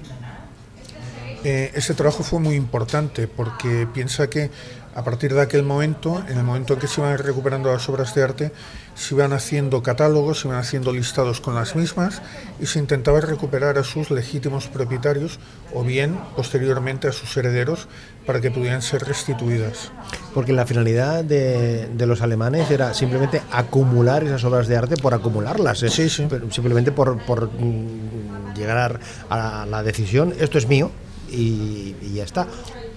Eh, 1.44 1.72
ese 1.74 1.92
trabajo 1.94 2.22
fue 2.22 2.40
muy 2.40 2.54
importante 2.54 3.28
porque 3.28 3.86
piensa 3.92 4.30
que 4.30 4.50
a 4.94 5.02
partir 5.02 5.34
de 5.34 5.42
aquel 5.42 5.64
momento, 5.64 6.24
en 6.28 6.38
el 6.38 6.44
momento 6.44 6.74
en 6.74 6.80
que 6.80 6.86
se 6.86 7.00
iban 7.00 7.18
recuperando 7.18 7.70
las 7.72 7.88
obras 7.88 8.14
de 8.14 8.22
arte, 8.22 8.52
se 8.94 9.14
iban 9.14 9.32
haciendo 9.32 9.82
catálogos, 9.82 10.40
se 10.40 10.48
iban 10.48 10.60
haciendo 10.60 10.92
listados 10.92 11.40
con 11.40 11.56
las 11.56 11.74
mismas 11.74 12.22
y 12.60 12.66
se 12.66 12.78
intentaba 12.78 13.20
recuperar 13.20 13.76
a 13.76 13.84
sus 13.84 14.10
legítimos 14.10 14.68
propietarios 14.68 15.40
o 15.74 15.82
bien 15.82 16.18
posteriormente 16.36 17.08
a 17.08 17.12
sus 17.12 17.36
herederos 17.36 17.88
para 18.24 18.40
que 18.40 18.52
pudieran 18.52 18.82
ser 18.82 19.02
restituidas. 19.02 19.90
Porque 20.34 20.52
la 20.52 20.66
finalidad 20.66 21.24
de, 21.24 21.88
de 21.88 22.06
los 22.06 22.20
alemanes 22.20 22.70
era 22.70 22.92
simplemente 22.92 23.40
acumular 23.52 24.24
esas 24.24 24.42
obras 24.44 24.66
de 24.66 24.76
arte 24.76 24.96
por 24.96 25.14
acumularlas, 25.14 25.82
¿eh? 25.84 25.90
sí, 25.90 26.08
sí. 26.08 26.26
simplemente 26.50 26.90
por, 26.90 27.24
por 27.24 27.50
mm, 27.52 28.54
llegar 28.56 29.00
a 29.30 29.66
la 29.66 29.82
decisión, 29.82 30.34
esto 30.38 30.58
es 30.58 30.68
mío 30.68 30.90
y, 31.30 31.94
y 32.02 32.14
ya 32.14 32.24
está 32.24 32.46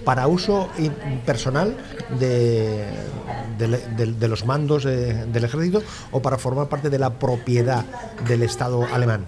para 0.04 0.26
uso 0.26 0.70
personal 1.26 1.76
de, 2.18 2.86
de, 3.58 3.68
de, 3.68 4.06
de 4.12 4.28
los 4.28 4.46
mandos 4.46 4.84
del 4.84 5.44
ejército 5.44 5.82
o 6.12 6.22
para 6.22 6.38
formar 6.38 6.68
parte 6.68 6.88
de 6.88 6.98
la 6.98 7.10
propiedad 7.18 7.84
del 8.26 8.42
Estado 8.42 8.86
alemán? 8.90 9.26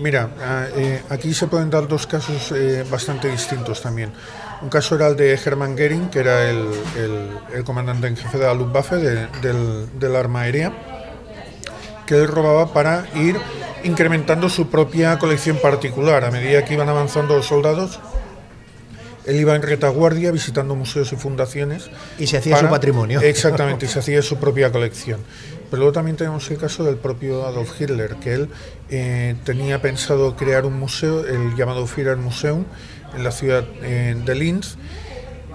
Mira, 0.00 0.30
eh, 0.74 1.02
aquí 1.10 1.32
se 1.32 1.46
pueden 1.46 1.70
dar 1.70 1.86
dos 1.86 2.08
casos 2.08 2.50
eh, 2.52 2.84
bastante 2.90 3.30
distintos 3.30 3.80
también. 3.80 4.10
Un 4.62 4.68
caso 4.70 4.94
era 4.94 5.08
el 5.08 5.16
de 5.16 5.34
Hermann 5.34 5.76
Goering, 5.76 6.08
que 6.08 6.20
era 6.20 6.48
el, 6.48 6.66
el, 6.96 7.28
el 7.54 7.64
comandante 7.64 8.06
en 8.06 8.16
jefe 8.16 8.38
de 8.38 8.46
la 8.46 8.54
Luftwaffe, 8.54 8.96
de, 8.96 9.26
del, 9.42 9.98
del 9.98 10.16
arma 10.16 10.42
aérea, 10.42 10.72
que 12.06 12.14
él 12.14 12.28
robaba 12.28 12.72
para 12.72 13.06
ir 13.14 13.36
incrementando 13.84 14.48
su 14.48 14.68
propia 14.68 15.18
colección 15.18 15.58
particular. 15.58 16.24
A 16.24 16.30
medida 16.30 16.64
que 16.64 16.74
iban 16.74 16.88
avanzando 16.88 17.36
los 17.36 17.46
soldados, 17.46 18.00
él 19.26 19.36
iba 19.36 19.54
en 19.56 19.62
retaguardia 19.62 20.30
visitando 20.30 20.74
museos 20.74 21.12
y 21.12 21.16
fundaciones. 21.16 21.90
Y 22.18 22.28
se 22.28 22.38
hacía 22.38 22.54
para, 22.54 22.68
su 22.68 22.70
patrimonio. 22.70 23.20
Exactamente, 23.20 23.86
y 23.86 23.88
se 23.88 23.98
hacía 23.98 24.22
su 24.22 24.38
propia 24.38 24.72
colección. 24.72 25.20
Pero 25.68 25.78
luego 25.78 25.92
también 25.92 26.16
tenemos 26.16 26.48
el 26.50 26.58
caso 26.58 26.84
del 26.84 26.96
propio 26.96 27.44
Adolf 27.44 27.80
Hitler, 27.80 28.16
que 28.16 28.34
él 28.34 28.48
eh, 28.88 29.34
tenía 29.44 29.82
pensado 29.82 30.36
crear 30.36 30.64
un 30.64 30.78
museo, 30.78 31.26
el 31.26 31.56
llamado 31.56 31.86
Führer 31.88 32.16
Museum, 32.16 32.64
en 33.16 33.24
la 33.24 33.32
ciudad 33.32 33.64
eh, 33.82 34.14
de 34.24 34.34
Linz, 34.34 34.76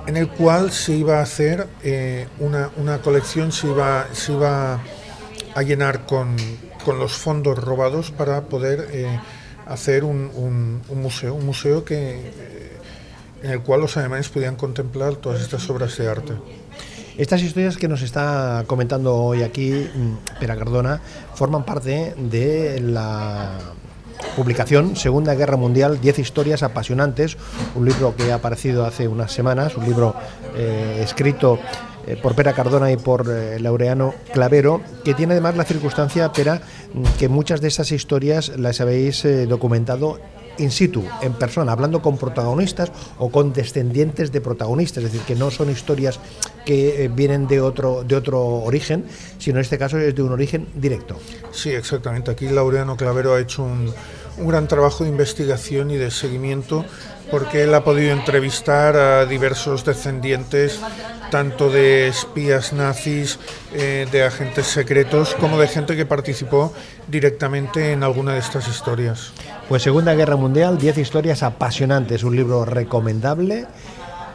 en 0.07 0.17
el 0.17 0.27
cual 0.27 0.71
se 0.71 0.93
iba 0.93 1.19
a 1.19 1.21
hacer 1.21 1.67
eh, 1.83 2.27
una, 2.39 2.71
una, 2.77 3.01
colección, 3.01 3.51
se 3.51 3.67
iba, 3.67 4.07
se 4.11 4.33
iba 4.33 4.81
a 5.53 5.61
llenar 5.61 6.05
con, 6.05 6.35
con 6.83 6.99
los 6.99 7.13
fondos 7.13 7.57
robados 7.57 8.11
para 8.11 8.41
poder 8.41 8.87
eh, 8.91 9.19
hacer 9.67 10.03
un, 10.03 10.81
museo, 10.93 11.35
un 11.35 11.45
museo 11.45 11.85
que 11.85 12.31
en 13.43 13.49
el 13.49 13.61
cual 13.61 13.81
los 13.81 13.95
alemanes 13.97 14.29
podían 14.29 14.55
contemplar 14.55 15.15
todas 15.15 15.41
estas 15.41 15.67
obras 15.69 15.97
de 15.97 16.07
arte. 16.07 16.33
Estas 17.17 17.41
historias 17.41 17.77
que 17.77 17.87
nos 17.87 18.01
está 18.01 18.63
comentando 18.67 19.15
hoy 19.15 19.43
aquí 19.43 19.89
Pera 20.39 20.55
Cardona 20.55 21.01
forman 21.35 21.65
parte 21.65 22.15
de 22.17 22.79
la 22.79 23.59
publicación 24.35 24.95
Segunda 24.95 25.35
Guerra 25.35 25.57
Mundial, 25.57 25.99
10 26.01 26.19
historias 26.19 26.63
apasionantes, 26.63 27.37
un 27.75 27.85
libro 27.85 28.15
que 28.15 28.31
ha 28.31 28.35
aparecido 28.35 28.85
hace 28.85 29.07
unas 29.07 29.31
semanas, 29.31 29.75
un 29.75 29.85
libro 29.85 30.15
eh, 30.55 31.01
escrito 31.03 31.59
eh, 32.07 32.17
por 32.19 32.33
Pera 32.33 32.53
Cardona 32.53 32.91
y 32.91 32.97
por 32.97 33.29
eh, 33.29 33.59
Laureano 33.59 34.15
Clavero, 34.33 34.81
que 35.05 35.13
tiene 35.13 35.33
además 35.33 35.55
la 35.55 35.65
circunstancia, 35.65 36.31
Pera, 36.31 36.61
que 37.19 37.29
muchas 37.29 37.61
de 37.61 37.67
estas 37.67 37.91
historias 37.91 38.49
las 38.57 38.81
habéis 38.81 39.23
eh, 39.23 39.45
documentado 39.45 40.19
in 40.57 40.71
situ, 40.71 41.03
en 41.21 41.33
persona, 41.33 41.71
hablando 41.71 42.01
con 42.01 42.17
protagonistas 42.17 42.91
o 43.17 43.29
con 43.29 43.53
descendientes 43.53 44.31
de 44.31 44.41
protagonistas, 44.41 45.03
es 45.03 45.11
decir, 45.11 45.25
que 45.25 45.35
no 45.35 45.51
son 45.51 45.69
historias 45.69 46.19
que 46.65 47.05
eh, 47.05 47.07
vienen 47.07 47.47
de 47.47 47.61
otro, 47.61 48.03
de 48.03 48.15
otro 48.15 48.41
origen, 48.41 49.05
sino 49.37 49.57
en 49.57 49.61
este 49.61 49.77
caso 49.77 49.97
es 49.97 50.15
de 50.15 50.21
un 50.21 50.31
origen 50.31 50.67
directo. 50.75 51.17
Sí, 51.51 51.71
exactamente. 51.71 52.31
Aquí 52.31 52.47
Laureano 52.49 52.95
Clavero 52.97 53.33
ha 53.33 53.39
hecho 53.39 53.63
un, 53.63 53.93
un 54.37 54.47
gran 54.47 54.67
trabajo 54.67 55.03
de 55.03 55.09
investigación 55.09 55.91
y 55.91 55.97
de 55.97 56.11
seguimiento 56.11 56.85
porque 57.29 57.63
él 57.63 57.73
ha 57.73 57.83
podido 57.83 58.11
entrevistar 58.11 58.97
a 58.97 59.25
diversos 59.25 59.85
descendientes 59.85 60.79
tanto 61.31 61.69
de 61.69 62.09
espías 62.09 62.73
nazis, 62.73 63.39
eh, 63.73 64.05
de 64.11 64.23
agentes 64.23 64.67
secretos, 64.67 65.33
como 65.35 65.57
de 65.57 65.67
gente 65.67 65.95
que 65.95 66.05
participó 66.05 66.73
directamente 67.07 67.93
en 67.93 68.03
alguna 68.03 68.33
de 68.33 68.39
estas 68.39 68.67
historias. 68.67 69.31
Pues 69.71 69.83
Segunda 69.83 70.13
Guerra 70.15 70.35
Mundial, 70.35 70.77
10 70.77 70.97
historias 70.97 71.43
apasionantes, 71.43 72.25
un 72.25 72.35
libro 72.35 72.65
recomendable 72.65 73.67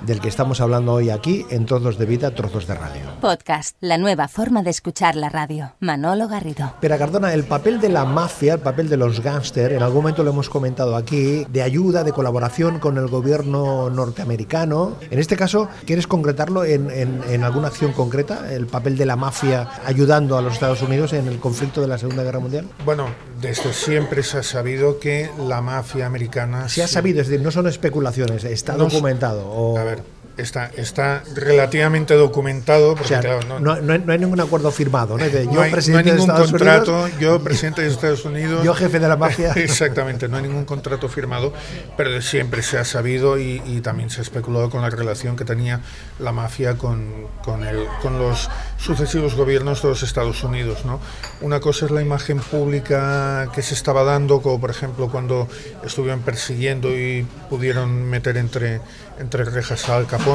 del 0.01 0.21
que 0.21 0.29
estamos 0.29 0.63
hablando 0.63 0.95
hoy 0.95 1.11
aquí 1.11 1.45
en 1.51 1.67
Trozos 1.67 1.99
de 1.99 2.07
Vida, 2.07 2.31
Trozos 2.31 2.67
de 2.67 2.75
Radio. 2.75 3.03
Podcast, 3.21 3.77
la 3.81 3.99
nueva 3.99 4.29
forma 4.29 4.63
de 4.63 4.71
escuchar 4.71 5.15
la 5.15 5.29
radio. 5.29 5.75
Manolo 5.81 6.27
Garrido. 6.29 6.73
Pero 6.81 6.97
Cardona, 6.97 7.35
el 7.35 7.45
papel 7.45 7.81
de 7.81 7.91
la 7.91 8.07
mafia, 8.07 8.55
el 8.55 8.61
papel 8.61 8.89
de 8.89 8.97
los 8.97 9.21
gángster, 9.21 9.73
en 9.73 9.83
algún 9.83 10.03
momento 10.03 10.25
lo 10.25 10.31
hemos 10.31 10.49
comentado 10.49 10.97
aquí, 10.97 11.45
de 11.51 11.63
ayuda, 11.63 12.03
de 12.03 12.13
colaboración 12.13 12.79
con 12.79 12.97
el 12.97 13.09
gobierno 13.09 13.91
norteamericano. 13.91 14.97
En 15.11 15.19
este 15.19 15.37
caso, 15.37 15.69
¿quieres 15.85 16.07
concretarlo 16.07 16.65
en, 16.65 16.91
en, 16.91 17.21
en 17.29 17.45
alguna 17.45 17.69
acción 17.69 17.93
concreta? 17.93 18.53
El 18.53 18.67
papel 18.67 18.97
de 18.97 19.05
la 19.05 19.17
mafia 19.17 19.69
ayudando 19.85 20.39
a 20.39 20.43
los 20.43 20.55
Estados 20.55 20.81
Unidos 20.81 21.13
en 21.13 21.27
el 21.27 21.39
conflicto 21.41 21.81
de 21.83 21.89
la 21.89 21.99
Segunda 21.99 22.23
Guerra 22.23 22.41
Mundial. 22.41 22.67
Bueno, 22.85 23.07
desde 23.41 23.73
siempre 23.73 24.23
se 24.23 24.39
ha 24.39 24.43
sabido 24.43 24.99
que 24.99 25.31
la 25.39 25.61
mafia 25.61 26.07
americana... 26.07 26.69
Se 26.69 26.83
ha 26.83 26.89
sabido, 26.89 27.21
es 27.21 27.29
decir, 27.29 27.45
no 27.45 27.51
son 27.51 27.67
especulaciones, 27.67 28.45
está 28.45 28.73
No, 28.73 28.85
documentado. 28.85 29.47
O... 29.49 29.79
A 29.79 29.85
ver, 29.85 30.03
Está, 30.37 30.71
está 30.77 31.23
relativamente 31.35 32.15
documentado. 32.15 32.91
Porque, 32.91 33.05
O 33.05 33.09
sea, 33.09 33.21
claro, 33.21 33.41
no, 33.61 33.81
no 33.81 33.93
hay, 33.93 33.99
no 34.01 34.13
hay 34.13 34.19
ningún 34.19 34.41
acuerdo 34.41 34.71
firmado, 34.71 35.17
¿no? 35.17 35.25
De 35.25 35.45
no 35.45 35.45
yo, 35.45 35.51
hay, 35.51 35.55
no 35.55 35.63
hay 35.63 35.71
presidente 35.73 36.11
de 36.11 36.17
ningún 36.17 36.31
Estados 36.31 36.51
contrato, 36.51 37.03
Unidos, 37.03 37.21
yo 37.21 37.43
presidente 37.43 37.83
de 37.83 37.89
Estados 37.89 38.25
Unidos. 38.25 38.65
yo 38.65 38.75
jefe 38.75 38.99
de 38.99 39.09
la 39.09 39.17
mafia. 39.17 39.53
Exactamente, 39.57 40.29
no 40.29 40.37
hay 40.37 40.43
ningún 40.43 40.65
contrato 40.65 41.09
firmado, 41.09 41.53
pero 41.97 42.21
siempre 42.21 42.63
se 42.63 42.79
ha 42.79 42.85
sabido 42.85 43.39
y, 43.39 43.63
y 43.65 43.81
también 43.81 44.11
se 44.11 44.21
ha 44.21 44.23
especulado 44.23 44.71
con 44.71 44.83
la 44.83 44.91
relación 44.91 45.37
que 45.37 45.45
tenía 45.45 45.81
la 46.19 46.33
mafia 46.33 46.77
con, 46.77 47.29
con, 47.45 47.65
el, 47.65 47.87
con 48.03 48.19
los 48.19 48.49
sucesivos 48.79 49.35
gobiernos 49.35 49.83
de 49.83 49.89
los 49.89 50.03
Estados 50.03 50.43
Unidos. 50.45 50.85
¿no? 50.85 51.01
Una 51.41 51.61
cosa 51.61 51.87
es 51.87 51.91
la 51.91 52.03
imagen 52.03 52.39
pública 52.39 53.51
que 53.55 53.63
se 53.63 53.75
estaba 53.75 54.05
dando, 54.05 54.41
como 54.41 54.61
por 54.61 54.71
ejemplo 54.71 55.09
cuando 55.11 55.49
estuvieron 55.85 56.21
persiguiendo 56.21 56.91
y 56.91 57.27
pudieron 57.49 58.05
meter 58.09 58.37
entre, 58.37 58.81
entre 59.19 59.45
rejas 59.45 59.89
Al 59.89 60.07
Capone, 60.07 60.26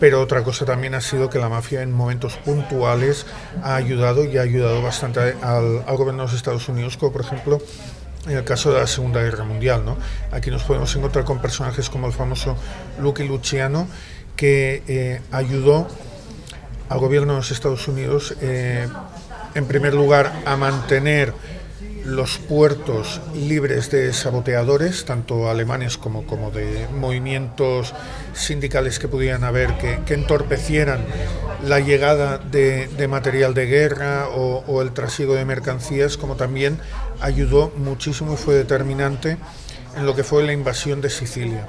pero 0.00 0.20
otra 0.20 0.42
cosa 0.42 0.64
también 0.64 0.94
ha 0.94 1.00
sido 1.00 1.30
que 1.30 1.38
la 1.38 1.48
mafia 1.48 1.82
en 1.82 1.92
momentos 1.92 2.36
puntuales 2.36 3.26
ha 3.62 3.76
ayudado 3.76 4.24
y 4.24 4.38
ha 4.38 4.42
ayudado 4.42 4.82
bastante 4.82 5.34
al, 5.40 5.82
gobierno 5.96 6.24
de 6.24 6.28
los 6.28 6.34
Estados 6.34 6.68
Unidos, 6.68 6.96
como 6.96 7.12
por 7.12 7.22
ejemplo 7.22 7.58
en 8.26 8.36
el 8.36 8.44
caso 8.44 8.72
de 8.72 8.80
la 8.80 8.86
Segunda 8.86 9.22
Guerra 9.22 9.44
Mundial. 9.44 9.84
¿no? 9.84 9.96
Aquí 10.32 10.50
nos 10.50 10.62
podemos 10.64 10.94
encontrar 10.96 11.24
con 11.24 11.40
personajes 11.40 11.88
como 11.88 12.06
el 12.06 12.12
famoso 12.12 12.56
Lucky 13.00 13.24
Luciano, 13.24 13.86
que 14.36 14.82
eh, 14.88 15.20
ayudó 15.30 15.86
al 16.88 16.98
gobierno 16.98 17.34
de 17.34 17.38
los 17.38 17.50
Estados 17.50 17.86
Unidos, 17.88 18.34
eh, 18.40 18.88
en 19.54 19.66
primer 19.66 19.94
lugar, 19.94 20.32
a 20.44 20.56
mantener 20.56 21.32
los 22.04 22.38
puertos 22.38 23.20
libres 23.34 23.90
de 23.90 24.12
saboteadores, 24.12 25.04
tanto 25.04 25.48
alemanes 25.48 25.96
como, 25.96 26.22
de 26.50 26.86
movimientos 26.88 27.94
sindicales 28.34 28.98
que 28.98 29.08
pudieran 29.08 29.44
haber 29.44 29.78
que, 29.78 30.00
que 30.04 30.14
entorpecieran 30.14 31.00
la 31.66 31.80
llegada 31.80 32.38
de, 32.38 32.88
de 32.88 33.08
material 33.08 33.54
de 33.54 33.66
guerra 33.66 34.28
o, 34.28 34.82
el 34.82 34.92
trasiego 34.92 35.34
de 35.34 35.44
mercancías, 35.44 36.16
como 36.16 36.36
también 36.36 36.78
ayudó 37.20 37.72
muchísimo 37.76 38.34
y 38.34 38.36
fue 38.36 38.54
determinante 38.54 39.38
en 39.96 40.06
lo 40.06 40.14
que 40.14 40.24
fue 40.24 40.42
la 40.44 40.52
invasión 40.52 41.00
de 41.00 41.10
Sicilia. 41.10 41.68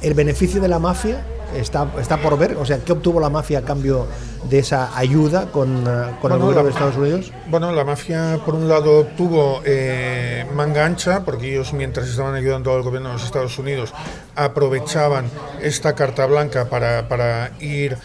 El 0.00 0.14
beneficio 0.14 0.60
de 0.60 0.68
la 0.68 0.78
mafia 0.78 1.24
está, 1.56 1.88
está 2.00 2.18
por 2.18 2.38
ver, 2.38 2.56
o 2.56 2.64
sea, 2.64 2.78
¿qué 2.78 2.92
obtuvo 2.92 3.20
la 3.20 3.30
mafia 3.30 3.60
a 3.60 3.62
cambio 3.62 4.06
de 4.48 4.58
esa 4.58 4.96
ayuda 4.96 5.46
con, 5.50 5.86
uh, 5.86 6.20
con 6.20 6.30
bueno, 6.30 6.36
el 6.36 6.40
gobierno 6.40 6.64
de 6.64 6.70
Estados 6.70 6.96
Unidos? 6.96 7.32
Bueno, 7.48 7.72
la 7.72 7.84
mafia 7.84 8.40
por 8.44 8.54
un 8.54 8.68
lado 8.68 9.00
obtuvo 9.00 9.62
eh, 9.64 10.46
manga 10.54 10.84
ancha, 10.84 11.24
porque 11.24 11.52
ellos 11.52 11.72
mientras 11.72 12.08
estaban 12.08 12.34
ayudando 12.34 12.74
al 12.74 12.82
gobierno 12.82 13.08
de 13.08 13.14
los 13.14 13.24
Estados 13.24 13.58
Unidos 13.58 13.92
aprovechaban 14.36 15.26
esta 15.62 15.94
carta 15.94 16.26
blanca 16.26 16.68
para, 16.68 17.08
para 17.08 17.52
ir 17.60 17.96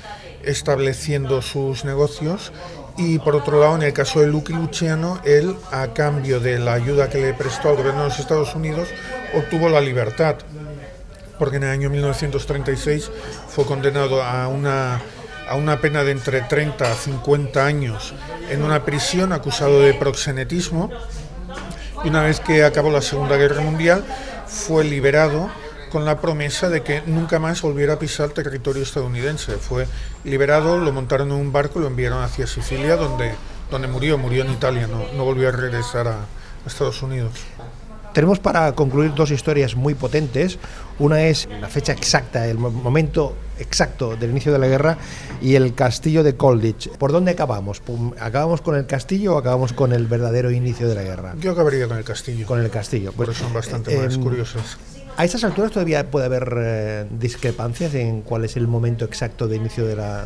estableciendo 0.43 1.41
sus 1.41 1.85
negocios 1.85 2.51
y 3.01 3.17
por 3.19 3.33
otro 3.33 3.61
lado, 3.61 3.77
en 3.77 3.83
el 3.83 3.93
caso 3.93 4.19
de 4.19 4.27
Lucky 4.27 4.51
Luciano, 4.51 5.21
él, 5.23 5.55
a 5.71 5.87
cambio 5.93 6.41
de 6.41 6.59
la 6.59 6.73
ayuda 6.73 7.09
que 7.09 7.17
le 7.17 7.33
prestó 7.33 7.69
al 7.69 7.77
gobierno 7.77 8.01
de 8.01 8.09
los 8.09 8.19
Estados 8.19 8.53
Unidos, 8.55 8.89
obtuvo 9.33 9.69
la 9.69 9.79
libertad, 9.79 10.35
porque 11.39 11.57
en 11.57 11.63
el 11.63 11.69
año 11.69 11.89
1936 11.89 13.09
fue 13.47 13.65
condenado 13.65 14.21
a 14.21 14.47
una, 14.49 15.01
a 15.47 15.55
una 15.55 15.81
pena 15.81 16.03
de 16.03 16.11
entre 16.11 16.41
30 16.41 16.91
a 16.91 16.93
50 16.93 17.65
años 17.65 18.13
en 18.51 18.63
una 18.63 18.83
prisión 18.85 19.31
acusado 19.33 19.79
de 19.79 19.93
proxenetismo, 19.93 20.91
y 22.03 22.09
una 22.09 22.23
vez 22.23 22.39
que 22.39 22.63
acabó 22.63 22.91
la 22.91 23.01
Segunda 23.01 23.37
Guerra 23.37 23.61
Mundial, 23.61 24.03
fue 24.45 24.83
liberado 24.83 25.49
con 25.89 26.05
la 26.05 26.19
promesa 26.19 26.69
de 26.69 26.83
que 26.83 27.01
nunca 27.05 27.39
más 27.39 27.61
volviera 27.61 27.93
a 27.93 27.99
pisar 27.99 28.29
territorio 28.29 28.83
estadounidense. 28.83 29.53
Fue 29.53 29.87
liberado, 30.23 30.77
lo 30.77 30.91
montaron 30.91 31.29
en 31.29 31.35
un 31.35 31.51
barco 31.51 31.79
y 31.79 31.81
lo 31.81 31.87
enviaron 31.87 32.23
hacia 32.23 32.47
Sicilia, 32.47 32.95
donde, 32.95 33.33
donde 33.71 33.87
murió, 33.87 34.17
murió 34.17 34.43
en 34.43 34.51
Italia, 34.51 34.87
no, 34.87 35.05
no 35.13 35.25
volvió 35.25 35.49
a 35.49 35.51
regresar 35.51 36.07
a, 36.07 36.19
a 36.19 36.67
Estados 36.67 37.01
Unidos. 37.01 37.33
Tenemos 38.13 38.39
para 38.39 38.71
concluir 38.73 39.13
dos 39.13 39.31
historias 39.31 39.75
muy 39.75 39.93
potentes. 39.93 40.57
Una 40.97 41.23
es 41.23 41.47
la 41.61 41.69
fecha 41.69 41.93
exacta, 41.93 42.47
el 42.47 42.57
momento 42.57 43.35
exacto 43.59 44.15
del 44.15 44.31
inicio 44.31 44.51
de 44.51 44.59
la 44.59 44.67
guerra 44.67 44.97
y 45.41 45.55
el 45.55 45.73
castillo 45.73 46.23
de 46.23 46.35
Colditch. 46.35 46.89
¿Por 46.97 47.11
dónde 47.11 47.31
acabamos? 47.31 47.81
¿Acabamos 48.19 48.61
con 48.61 48.75
el 48.75 48.85
castillo 48.85 49.35
o 49.35 49.37
acabamos 49.37 49.73
con 49.73 49.93
el 49.93 50.07
verdadero 50.07 50.51
inicio 50.51 50.87
de 50.87 50.95
la 50.95 51.03
guerra? 51.03 51.35
Yo 51.39 51.51
acabaría 51.51 51.87
con 51.87 51.97
el 51.97 52.03
castillo. 52.03 52.45
Con 52.45 52.59
el 52.59 52.69
castillo. 52.69 53.11
Pues, 53.13 53.27
Porque 53.27 53.41
son 53.41 53.53
bastante 53.53 53.95
eh, 53.95 54.05
más 54.05 54.15
eh, 54.15 54.19
curiosas. 54.19 54.77
A 55.15 55.25
estas 55.25 55.43
alturas 55.43 55.71
todavía 55.71 56.09
puede 56.09 56.25
haber 56.25 56.53
eh, 56.57 57.05
discrepancias 57.11 57.93
en 57.93 58.21
cuál 58.21 58.45
es 58.45 58.55
el 58.57 58.67
momento 58.67 59.05
exacto 59.05 59.47
de 59.47 59.57
inicio 59.57 59.85
de 59.85 59.95
la, 59.95 60.25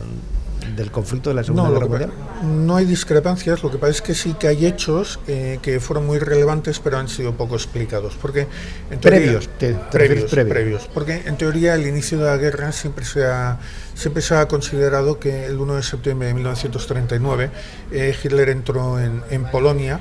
del 0.76 0.91
conflicto 0.91 1.30
de 1.30 1.36
la 1.36 1.43
Segunda 1.43 1.69
no, 1.69 1.73
Guerra 1.73 1.88
Mundial. 1.88 2.12
No 2.43 2.76
hay 2.76 2.86
discrepancias, 2.86 3.63
lo 3.63 3.71
que 3.71 3.78
pasa 3.78 3.91
es 3.91 4.02
que 4.02 4.13
sí 4.13 4.34
que 4.34 4.47
hay 4.47 4.65
hechos 4.65 5.19
eh, 5.28 5.60
que 5.62 5.80
fueron 5.80 6.06
muy 6.06 6.19
relevantes 6.19 6.80
pero 6.80 6.97
han 6.97 7.08
sido 7.08 7.34
poco 7.34 7.56
explicados. 7.56 8.17
Porque 8.21 8.47
en 8.89 8.99
teoría, 8.99 9.19
previos, 9.19 9.49
te, 9.58 9.73
te 9.73 9.80
previos, 9.91 10.32
previos, 10.32 10.54
previos. 10.54 10.89
Porque 10.93 11.23
en 11.26 11.38
teoría 11.38 11.76
el 11.76 11.88
inicio 11.88 12.19
de 12.19 12.26
la 12.26 12.38
guerra 12.38 12.71
siempre 12.71 13.06
se 13.06 13.26
ha, 13.26 13.60
siempre 13.95 14.21
se 14.21 14.36
ha 14.36 14.47
considerado 14.47 15.19
que 15.19 15.45
el 15.45 15.60
1 15.60 15.76
de 15.76 15.84
septiembre 15.84 16.28
de 16.28 16.34
1939 16.34 17.49
eh, 17.91 18.15
Hitler 18.23 18.49
entró 18.49 18.99
en, 18.99 19.21
en 19.30 19.45
Polonia 19.45 19.99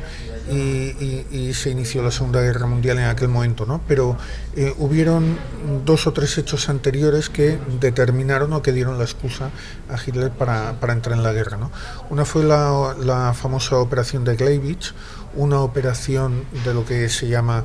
y, 0.51 0.55
y, 0.55 1.27
y, 1.31 1.55
se 1.55 1.71
inició 1.71 2.03
la 2.03 2.11
Segunda 2.11 2.41
Guerra 2.41 2.67
Mundial 2.67 2.99
en 2.99 3.05
aquel 3.05 3.29
momento, 3.29 3.67
¿no? 3.67 3.81
Pero 3.87 4.17
eh, 4.57 4.75
hubieron 4.79 5.39
dos 5.85 6.07
o 6.07 6.13
tres 6.13 6.37
hechos 6.39 6.69
anteriores 6.69 7.29
que 7.29 7.59
determinaron 7.81 8.53
o 8.53 8.63
que 8.63 8.73
dieron 8.73 8.99
la 8.99 9.05
excusa 9.05 9.51
a 9.89 9.97
Hitler 10.05 10.31
para, 10.31 10.81
para 10.81 10.93
entrar 10.93 11.17
en 11.17 11.23
la 11.23 11.33
guerra, 11.33 11.57
¿no? 11.57 11.71
Una 12.11 12.25
fue 12.25 12.43
la, 12.43 12.95
la 12.99 13.35
famosa 13.35 13.77
operación 13.79 14.25
de 14.25 14.37
Gleiwitz, 14.37 14.95
una 15.35 15.61
operación 15.61 16.45
de 16.65 16.75
lo 16.75 16.85
que 16.85 17.09
se 17.09 17.29
llama 17.29 17.65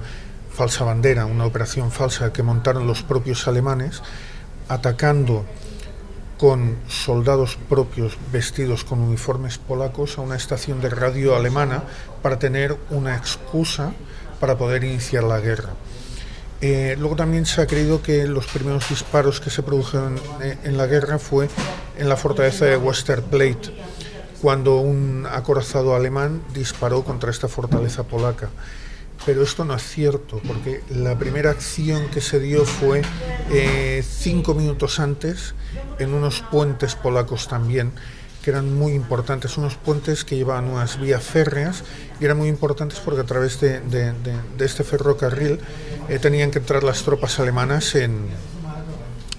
falsa 0.52 0.84
bandera, 0.84 1.26
una 1.26 1.46
operación 1.46 1.92
falsa 1.92 2.32
que 2.32 2.44
montaron 2.44 2.88
los 2.88 3.04
propios 3.04 3.48
alemanes, 3.48 4.02
atacando 4.70 5.46
con 6.38 6.78
soldados 6.88 7.58
propios 7.68 8.18
vestidos 8.32 8.84
con 8.84 9.00
uniformes 9.00 9.58
polacos 9.58 10.18
a 10.18 10.22
una 10.22 10.36
estación 10.36 10.82
de 10.82 10.90
radio 10.90 11.36
alemana 11.36 11.84
para 12.22 12.40
tener 12.40 12.78
una 12.90 13.16
excusa 13.16 13.94
para 14.40 14.58
poder 14.58 14.84
iniciar 14.84 15.24
la 15.24 15.40
guerra. 15.40 15.70
Eh, 16.62 16.96
luego 16.98 17.16
también 17.16 17.46
se 17.46 17.62
ha 17.62 17.68
creído 17.68 18.02
que 18.02 18.28
los 18.28 18.48
primeros 18.48 18.90
disparos 18.90 19.40
que 19.40 19.50
se 19.50 19.62
produjeron 19.62 20.20
en, 20.64 20.78
la 20.78 20.88
guerra 20.88 21.20
fue 21.20 21.50
en 21.98 22.10
la 22.10 22.18
fortaleza 22.18 22.66
de 22.66 22.78
Westerplatte, 22.78 23.74
cuando 24.42 24.78
un 24.78 25.28
acorazado 25.30 25.96
alemán 25.96 26.42
disparó 26.54 27.04
contra 27.04 27.30
esta 27.30 27.48
fortaleza 27.48 28.04
polaca 28.04 28.50
pero 29.26 29.44
esto 29.44 29.66
no 29.66 29.76
es 29.76 29.84
cierto, 29.84 30.42
porque 30.46 30.82
la 30.90 31.18
primera 31.18 31.52
acción 31.52 32.08
que 32.10 32.22
se 32.22 32.40
dio 32.40 32.66
fue 32.66 33.02
eh, 33.52 34.04
cinco 34.08 34.54
minutos 34.54 35.00
antes, 35.00 35.54
en 36.00 36.14
unos 36.14 36.42
puentes 36.52 36.96
polacos 36.96 37.48
también, 37.48 37.92
que 38.42 38.52
eran 38.52 38.74
muy 38.74 38.94
importantes, 38.94 39.58
unos 39.58 39.76
puentes 39.76 40.24
que 40.24 40.38
llevaban 40.38 40.70
unas 40.70 41.00
vías 41.00 41.24
férreas 41.24 41.84
y 42.22 42.26
eran 42.26 42.38
muy 42.38 42.48
importantes 42.48 43.00
porque 43.00 43.22
a 43.22 43.26
través 43.26 43.60
de, 43.60 43.82
este 44.60 44.84
ferrocarril 44.86 45.60
eh, 46.08 46.20
tenían 46.20 46.52
que 46.52 46.60
entrar 46.60 46.84
las 46.84 47.04
tropas 47.04 47.40
alemanas 47.40 47.96
en, 47.96 48.28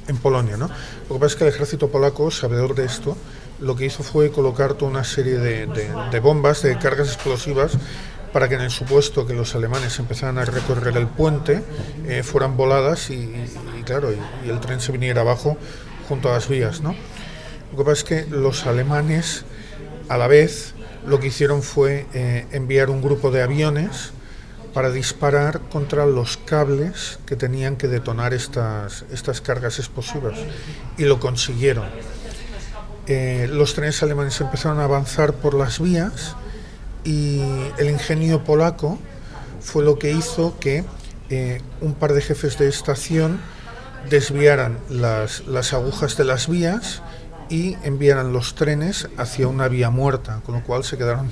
en 0.08 0.16
Polonia. 0.18 0.58
¿no? 0.58 0.68
Lo 1.08 1.14
que 1.14 1.20
pasa 1.20 1.26
es 1.26 1.36
que 1.36 1.44
el 1.44 1.54
ejército 1.54 1.88
polaco, 1.88 2.30
sabedor 2.30 2.74
de 2.74 2.84
esto, 2.84 3.16
lo 3.60 3.76
que 3.76 3.86
hizo 3.86 4.02
fue 4.02 4.30
colocar 4.30 4.74
toda 4.74 4.90
una 4.90 5.04
serie 5.04 5.38
de 5.38 6.20
bombas, 6.20 6.62
de 6.62 6.78
cargas 6.78 7.08
explosivas, 7.08 7.72
para 8.32 8.48
que 8.48 8.56
en 8.56 8.62
el 8.62 8.70
supuesto 8.70 9.26
que 9.26 9.34
los 9.34 9.54
alemanes 9.54 9.98
empezaran 9.98 10.38
a 10.38 10.44
recorrer 10.44 10.96
el 10.96 11.06
puente, 11.06 11.62
eh, 12.06 12.22
fueran 12.22 12.56
voladas 12.56 13.10
y, 13.10 13.32
claro, 13.84 14.12
y, 14.12 14.18
y, 14.46 14.50
el 14.50 14.60
tren 14.60 14.80
se 14.80 14.92
viniera 14.92 15.22
abajo 15.22 15.56
junto 16.08 16.30
a 16.30 16.32
las 16.32 16.48
vías. 16.48 16.80
¿no? 16.80 16.94
Lo 17.72 17.78
que 17.78 17.84
pasa 17.84 17.92
es 17.92 18.04
que 18.04 18.26
los 18.30 18.66
alemanes, 18.66 19.44
a 20.08 20.16
la 20.16 20.26
vez, 20.26 20.74
lo 21.06 21.20
que 21.20 21.28
hicieron 21.28 21.62
fue 21.62 22.06
eh, 22.14 22.46
enviar 22.52 22.90
un 22.90 23.02
grupo 23.02 23.30
de 23.30 23.42
aviones 23.42 24.12
para 24.74 24.90
disparar 24.90 25.60
contra 25.70 26.06
los 26.06 26.36
cables 26.36 27.18
que 27.26 27.36
tenían 27.36 27.76
que 27.76 27.88
detonar 27.88 28.34
estas, 28.34 29.04
estas 29.10 29.40
cargas 29.40 29.78
explosivas. 29.78 30.38
Y 30.96 31.04
lo 31.04 31.18
consiguieron. 31.18 31.86
Eh, 33.06 33.48
los 33.50 33.74
trenes 33.74 34.02
alemanes 34.02 34.38
empezaron 34.40 34.80
a 34.80 34.84
avanzar 34.84 35.32
por 35.32 35.54
las 35.54 35.80
vías 35.80 36.36
y 37.08 37.40
el 37.78 37.88
ingenio 37.88 38.44
polaco 38.44 38.98
fue 39.62 39.82
lo 39.82 39.98
que 39.98 40.10
hizo 40.10 40.58
que 40.60 40.84
eh, 41.30 41.62
un 41.80 41.94
par 41.94 42.12
de 42.12 42.20
jefes 42.20 42.58
de 42.58 42.68
estación 42.68 43.40
desviaran 44.10 44.78
las, 44.90 45.46
las, 45.46 45.72
agujas 45.72 46.18
de 46.18 46.24
las 46.24 46.48
vías 46.48 47.00
y 47.48 47.76
enviaran 47.82 48.34
los 48.34 48.54
trenes 48.54 49.08
hacia 49.16 49.48
una 49.48 49.68
vía 49.68 49.88
muerta, 49.88 50.42
con 50.44 50.56
lo 50.56 50.62
cual 50.62 50.84
se 50.84 50.98
quedaron 50.98 51.30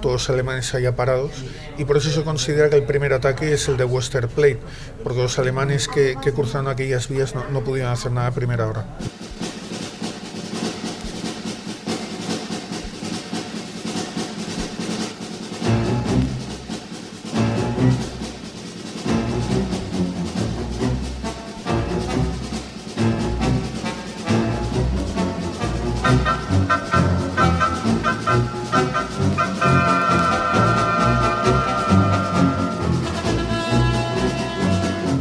todos 0.00 0.30
alemanes 0.30 0.74
allá 0.74 0.96
parados 0.96 1.32
y 1.76 1.84
por 1.84 1.98
eso 1.98 2.10
se 2.10 2.22
considera 2.24 2.70
que 2.70 2.76
el 2.76 2.84
primer 2.84 3.12
ataque 3.12 3.52
es 3.52 3.68
el 3.68 3.76
de 3.76 3.84
Westerplatte, 3.84 4.60
porque 5.04 5.20
los 5.20 5.38
alemanes 5.38 5.88
que, 5.88 6.16
que 6.22 6.32
cruzaron 6.32 6.68
aquellas 6.68 7.08
vías 7.08 7.34
no, 7.34 7.44
no 7.50 7.62
pudieron 7.62 7.92
hacer 7.92 8.12
nada 8.12 8.28
a 8.28 8.32
primera 8.32 8.66
hora. 8.66 8.86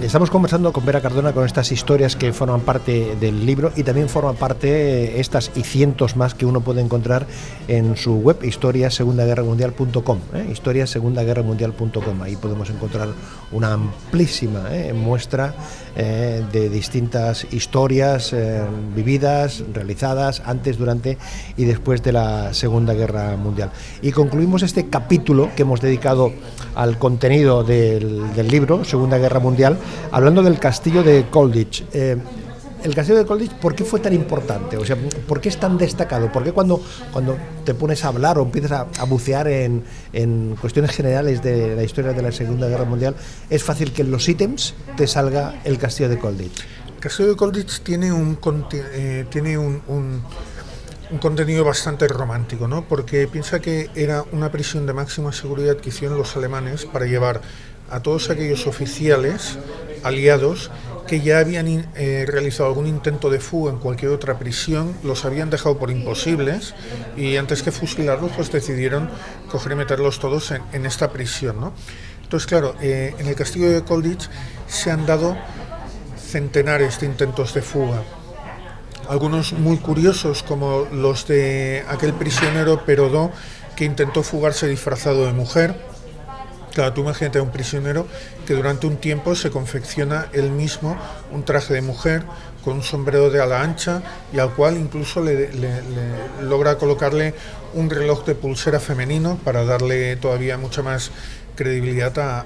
Estamos 0.08 0.30
conversando 0.30 0.72
con 0.72 0.86
Vera 0.86 1.02
Cardona 1.02 1.34
con 1.34 1.46
estas 1.46 1.70
historias 1.74 2.16
que 2.16 2.32
forman 2.32 2.62
parte 2.62 3.18
del 3.20 3.46
libro 3.46 3.74
y 3.76 3.84
también 3.84 4.08
forman 4.08 4.38
parte 4.38 5.20
estas 5.20 5.52
y 5.54 5.64
cientos 5.64 6.16
más 6.16 6.34
que 6.34 6.46
uno 6.46 6.62
puede 6.62 6.80
encontrar 6.80 7.28
en 7.68 7.98
su 7.98 8.16
web 8.16 8.42
historiasegundaguerramundial.com. 8.42 10.20
¿eh? 10.34 10.48
Historiasegundaguerramundial.com. 10.50 12.22
Ahí 12.22 12.38
podemos 12.38 12.70
encontrar 12.70 13.10
una 13.52 13.74
amplísima 13.74 14.74
¿eh? 14.74 14.94
muestra 14.94 15.54
eh, 16.00 16.44
de 16.52 16.70
distintas 16.70 17.48
historias 17.52 18.32
eh, 18.32 18.62
vividas, 18.96 19.64
realizadas 19.74 20.44
antes, 20.46 20.78
durante 20.78 21.18
y 21.58 21.66
después 21.66 22.04
de 22.04 22.12
la 22.12 22.54
Segunda 22.54 22.94
Guerra 22.94 23.36
Mundial. 23.36 23.72
Y 24.04 24.12
concluimos 24.12 24.62
este 24.62 24.90
capítulo 24.90 25.50
que 25.56 25.64
hemos 25.64 25.82
dedicado 25.82 26.32
al 26.76 27.00
contenido 27.00 27.64
del, 27.64 28.32
libro, 28.48 28.86
Segunda 28.86 29.18
Guerra 29.18 29.40
Mundial, 29.40 29.80
hablando 30.12 30.44
del 30.44 30.60
castillo 30.60 31.02
de 31.02 31.26
Colditch. 31.32 31.84
Eh, 31.92 32.18
el 32.84 32.96
castillo 32.96 33.18
de 33.18 33.26
Colditch, 33.26 33.54
¿por 33.54 33.76
qué 33.76 33.84
fue 33.84 34.00
tan 34.00 34.14
importante? 34.14 34.78
O 34.78 34.86
sea, 34.86 34.96
¿por 35.28 35.42
qué 35.42 35.50
es 35.50 35.60
tan 35.60 35.78
destacado? 35.78 36.32
¿Por 36.32 36.44
qué 36.44 36.52
cuando, 36.52 36.82
cuando 37.12 37.38
te 37.66 37.74
pones 37.74 38.04
a 38.06 38.10
hablar 38.10 38.38
o 38.38 38.44
empiezas 38.44 38.72
a, 38.72 38.88
a 39.00 39.04
bucear 39.06 39.48
en, 39.48 39.84
en, 40.14 40.56
cuestiones 40.60 40.92
generales 40.92 41.42
de 41.42 41.76
la 41.76 41.84
historia 41.84 42.14
de 42.14 42.22
la 42.22 42.32
Segunda 42.32 42.68
Guerra 42.68 42.86
Mundial, 42.86 43.16
es 43.50 43.64
fácil 43.64 43.92
que 43.92 44.04
en 44.04 44.12
los 44.12 44.28
ítems 44.28 44.74
te 44.96 45.08
salga 45.08 45.62
el 45.64 45.78
castillo 45.78 46.10
de 46.10 46.20
Colditch? 46.20 46.66
El 46.96 47.00
castillo 47.00 47.30
de 47.30 47.36
Colditch 47.36 47.82
tiene 47.82 48.12
un, 48.12 48.38
eh, 48.72 49.26
tiene 49.30 49.58
un, 49.58 49.82
un, 49.88 50.24
contenido 51.20 51.64
bastante 51.64 52.08
romántico, 52.08 52.68
¿no? 52.68 52.84
Porque 52.86 53.28
piensa 53.28 53.60
que 53.60 53.90
era 53.96 54.24
una 54.32 54.52
prisión 54.52 54.86
de 54.86 54.94
máxima 54.94 55.32
seguridad 55.32 55.78
que 55.78 55.90
hicieron 55.90 56.18
los 56.18 56.36
alemanes 56.36 56.86
para 56.86 57.06
llevar 57.06 57.42
a 57.90 58.02
todos 58.02 58.30
aquellos 58.30 58.68
oficiales 58.68 59.58
aliados 60.04 60.70
que 61.08 61.22
ya 61.22 61.40
habían 61.40 61.68
eh, 61.96 62.26
realizado 62.28 62.70
algún 62.70 62.86
intento 62.86 63.30
de 63.30 63.40
fuga 63.40 63.72
en 63.72 63.80
cualquier 63.80 64.12
otra 64.12 64.38
prisión, 64.38 64.96
los 65.04 65.26
habían 65.26 65.50
dejado 65.50 65.78
por 65.78 65.90
imposibles 65.90 66.76
y 67.16 67.38
antes 67.38 67.64
que 67.64 67.72
fusilarlos 67.72 68.32
pues 68.36 68.52
decidieron 68.52 69.10
coger 69.50 69.72
y 69.72 69.76
meterlos 69.76 70.20
todos 70.20 70.52
en, 70.52 70.86
esta 70.86 71.12
prisión. 71.12 71.60
¿no? 71.60 71.74
Entonces 72.22 72.48
claro, 72.48 72.76
eh, 72.82 73.16
en 73.18 73.28
el 73.28 73.36
castillo 73.36 73.72
de 73.72 73.84
Colditch 73.84 74.30
se 74.68 74.92
han 74.92 75.06
dado 75.06 75.36
centenares 76.20 77.00
de 77.00 77.08
intentos 77.08 77.54
de 77.54 77.62
fuga. 77.62 78.04
Algunos 79.10 79.54
muy 79.54 79.78
curiosos 79.78 80.44
como 80.44 80.86
los 80.92 81.28
de 81.28 81.84
aquel 81.88 82.14
prisionero 82.14 82.86
Perodó 82.86 83.32
que 83.76 83.86
intentó 83.86 84.22
fugarse 84.22 84.68
disfrazado 84.68 85.26
de 85.26 85.34
mujer 85.34 85.97
Claro, 86.78 86.94
tú 86.94 87.02
imagínate 87.02 87.40
a 87.40 87.42
un 87.42 87.50
prisionero 87.50 88.06
que 88.46 88.54
durante 88.54 88.86
un 88.86 88.98
tiempo 88.98 89.34
se 89.34 89.50
confecciona 89.50 90.28
él 90.32 90.52
mismo 90.52 90.96
un 91.32 91.44
traje 91.44 91.74
de 91.74 91.82
mujer 91.82 92.22
con 92.64 92.76
un 92.76 92.84
sombrero 92.84 93.32
de 93.32 93.42
ala 93.42 93.64
ancha 93.64 94.04
y 94.32 94.38
al 94.38 94.54
cual 94.54 94.78
incluso 94.78 95.20
le, 95.24 95.50
logra 96.44 96.78
colocarle 96.78 97.34
un 97.74 97.90
reloj 97.90 98.26
de 98.28 98.36
pulsera 98.36 98.80
femenino 98.80 99.40
para 99.44 99.66
darle 99.66 100.18
todavía 100.18 100.60
mucha 100.60 100.84
más 100.84 101.10
credibilidad 101.56 102.46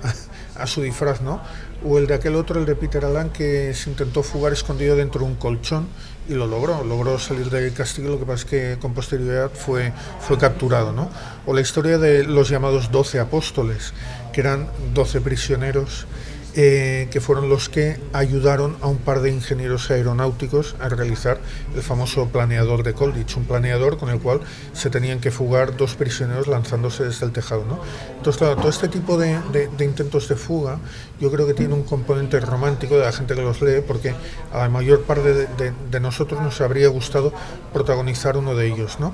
a, 0.55 0.65
su 0.65 0.81
disfraz, 0.81 1.19
¿no? 1.19 1.41
O 1.83 1.97
el 1.97 2.07
de 2.07 2.13
aquel 2.13 2.35
otro, 2.35 2.57
el 2.57 2.65
de 2.65 2.75
Peter 2.75 3.03
Allen, 3.03 3.31
que 3.31 3.73
se 3.73 3.89
intentó 3.89 4.23
fugar 4.23 4.53
escondido 4.53 4.95
dentro 4.95 5.21
de 5.21 5.25
un 5.25 5.35
colchón 5.35 5.87
y 6.29 6.33
lo 6.33 6.47
logró, 6.47 6.83
logró 6.83 7.17
salir 7.19 7.49
del 7.49 7.73
castigo, 7.73 8.09
lo 8.09 8.19
que 8.19 8.25
pasa 8.25 8.43
es 8.43 8.45
que 8.45 8.77
con 8.79 8.93
posterioridad 8.93 9.51
fue, 9.51 9.91
fue 10.19 10.37
capturado. 10.37 10.93
¿no? 10.93 11.09
O 11.45 11.53
la 11.53 11.61
historia 11.61 11.97
de 11.97 12.23
los 12.23 12.47
llamados 12.49 12.91
doce 12.91 13.19
apóstoles, 13.19 13.93
que 14.31 14.41
eran 14.41 14.67
doce 14.93 15.21
prisioneros 15.21 16.07
eh, 16.53 17.07
que 17.11 17.21
fueron 17.21 17.47
los 17.47 17.69
que 17.69 17.97
ayudaron 18.11 18.75
a 18.81 18.87
un 18.87 18.97
par 18.97 19.21
de 19.21 19.31
ingenieros 19.31 19.89
aeronáuticos 19.89 20.75
a 20.81 20.89
realizar 20.89 21.39
el 21.73 21.81
famoso 21.81 22.27
planeador 22.27 22.83
de 22.83 22.91
Colditch, 22.91 23.37
un 23.37 23.45
planeador 23.45 23.97
con 23.97 24.09
el 24.09 24.19
cual 24.19 24.41
se 24.73 24.89
tenían 24.89 25.21
que 25.21 25.31
fugar 25.31 25.77
dos 25.77 25.95
prisioneros 25.95 26.47
lanzándose 26.47 27.05
desde 27.05 27.25
el 27.25 27.31
tejado. 27.31 27.63
¿no? 27.63 27.79
Entonces, 28.17 28.37
claro, 28.37 28.57
todo 28.57 28.67
este 28.67 28.89
tipo 28.89 29.17
de, 29.17 29.39
intentos 29.79 30.27
de 30.27 30.35
fuga 30.35 30.79
yo 31.21 31.31
creo 31.31 31.47
que 31.47 31.53
tiene 31.53 31.73
un 31.73 31.83
componente 31.83 32.37
romántico 32.41 32.97
de 32.97 33.05
la 33.05 33.13
gente 33.13 33.33
que 33.33 33.41
los 33.41 33.61
lee, 33.61 33.81
porque 33.87 34.13
a 34.51 34.57
la 34.57 34.69
mayor 34.69 35.03
parte 35.03 35.33
de, 35.33 35.73
de 35.89 35.99
nosotros 36.01 36.41
nos 36.41 36.59
habría 36.59 36.89
gustado 36.89 37.31
protagonizar 37.71 38.35
uno 38.35 38.55
de 38.55 38.67
ellos. 38.67 38.99
¿no? 38.99 39.13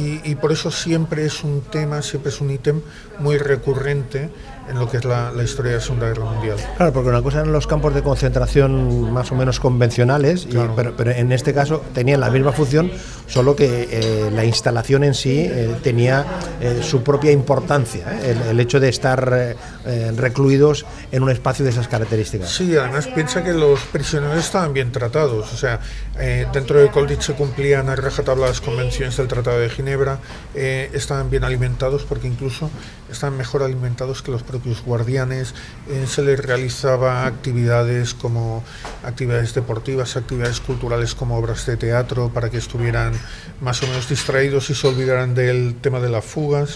Y, 0.00 0.20
y, 0.24 0.34
por 0.34 0.50
eso 0.52 0.70
siempre 0.70 1.26
es 1.26 1.44
un 1.44 1.60
tema, 1.60 2.00
siempre 2.00 2.30
es 2.30 2.40
un 2.40 2.50
ítem 2.50 2.80
muy 3.18 3.36
recurrente 3.36 4.30
en 4.70 4.78
lo 4.78 4.88
que 4.88 4.98
es 4.98 5.04
la, 5.04 5.32
la, 5.32 5.42
historia 5.42 5.72
de 5.72 5.78
la 5.78 5.82
Segunda 5.82 6.08
Guerra 6.08 6.24
Mundial. 6.24 6.56
Claro, 6.76 6.92
porque 6.92 7.08
una 7.08 7.22
cosa 7.22 7.40
eran 7.40 7.52
los 7.52 7.66
campos 7.66 7.92
de 7.92 8.02
concentración 8.02 9.12
más 9.12 9.32
o 9.32 9.34
menos 9.34 9.58
convencionales, 9.58 10.46
claro. 10.46 10.72
y, 10.72 10.76
pero, 10.76 10.96
pero, 10.96 11.10
en 11.10 11.32
este 11.32 11.52
caso 11.52 11.82
tenían 11.92 12.20
la 12.20 12.30
misma 12.30 12.52
función, 12.52 12.90
solo 13.26 13.56
que 13.56 13.88
eh, 13.90 14.30
la 14.32 14.44
instalación 14.44 15.02
en 15.02 15.14
sí 15.14 15.40
eh, 15.40 15.74
tenía 15.82 16.24
eh, 16.60 16.80
su 16.82 17.02
propia 17.02 17.32
importancia, 17.32 18.20
el, 18.22 18.40
el, 18.42 18.60
hecho 18.60 18.78
de 18.78 18.88
estar 18.88 19.56
recluidos 20.16 20.86
en 21.10 21.22
un 21.22 21.30
espacio 21.30 21.64
de 21.64 21.72
esas 21.72 21.88
características. 21.88 22.50
Sí, 22.50 22.76
además 22.76 23.08
piensa 23.08 23.42
que 23.42 23.52
los 23.52 23.80
prisioneros 23.80 24.38
estaban 24.38 24.72
bien 24.72 24.92
tratados, 24.92 25.52
o 25.52 25.56
sea, 25.56 25.80
eh, 26.20 26.46
dentro 26.52 26.78
de 26.78 26.90
Colditch 26.90 27.22
se 27.22 27.34
cumplían 27.34 27.88
a 27.88 27.96
rajatabla 27.96 28.46
las 28.48 28.60
convenciones 28.60 29.16
del 29.16 29.28
Tratado 29.28 29.58
de 29.58 29.70
Ginebra, 29.70 30.18
estaban 30.54 31.30
bien 31.30 31.44
alimentados 31.44 32.04
porque 32.04 32.26
incluso 32.26 32.70
estaban 33.10 33.36
mejor 33.36 33.62
alimentados 33.62 34.22
que 34.22 34.30
los 34.30 34.42
propios 34.42 34.82
guardianes, 34.82 35.54
eh, 35.88 36.06
se 36.06 36.22
les 36.22 36.38
realizaba 36.38 37.26
actividades 37.26 38.14
como 38.14 38.62
actividades 39.04 39.54
deportivas, 39.54 40.16
actividades 40.16 40.60
culturales 40.60 41.14
como 41.14 41.36
obras 41.36 41.66
de 41.66 41.76
teatro 41.76 42.30
para 42.30 42.50
que 42.50 42.58
estuvieran 42.58 43.12
más 43.60 43.82
o 43.82 43.86
menos 43.86 44.08
distraídos 44.08 44.70
y 44.70 44.74
se 44.74 44.86
olvidaran 44.86 45.34
del 45.34 45.76
tema 45.80 46.00
de 46.00 46.08
las 46.08 46.24
fugas. 46.24 46.74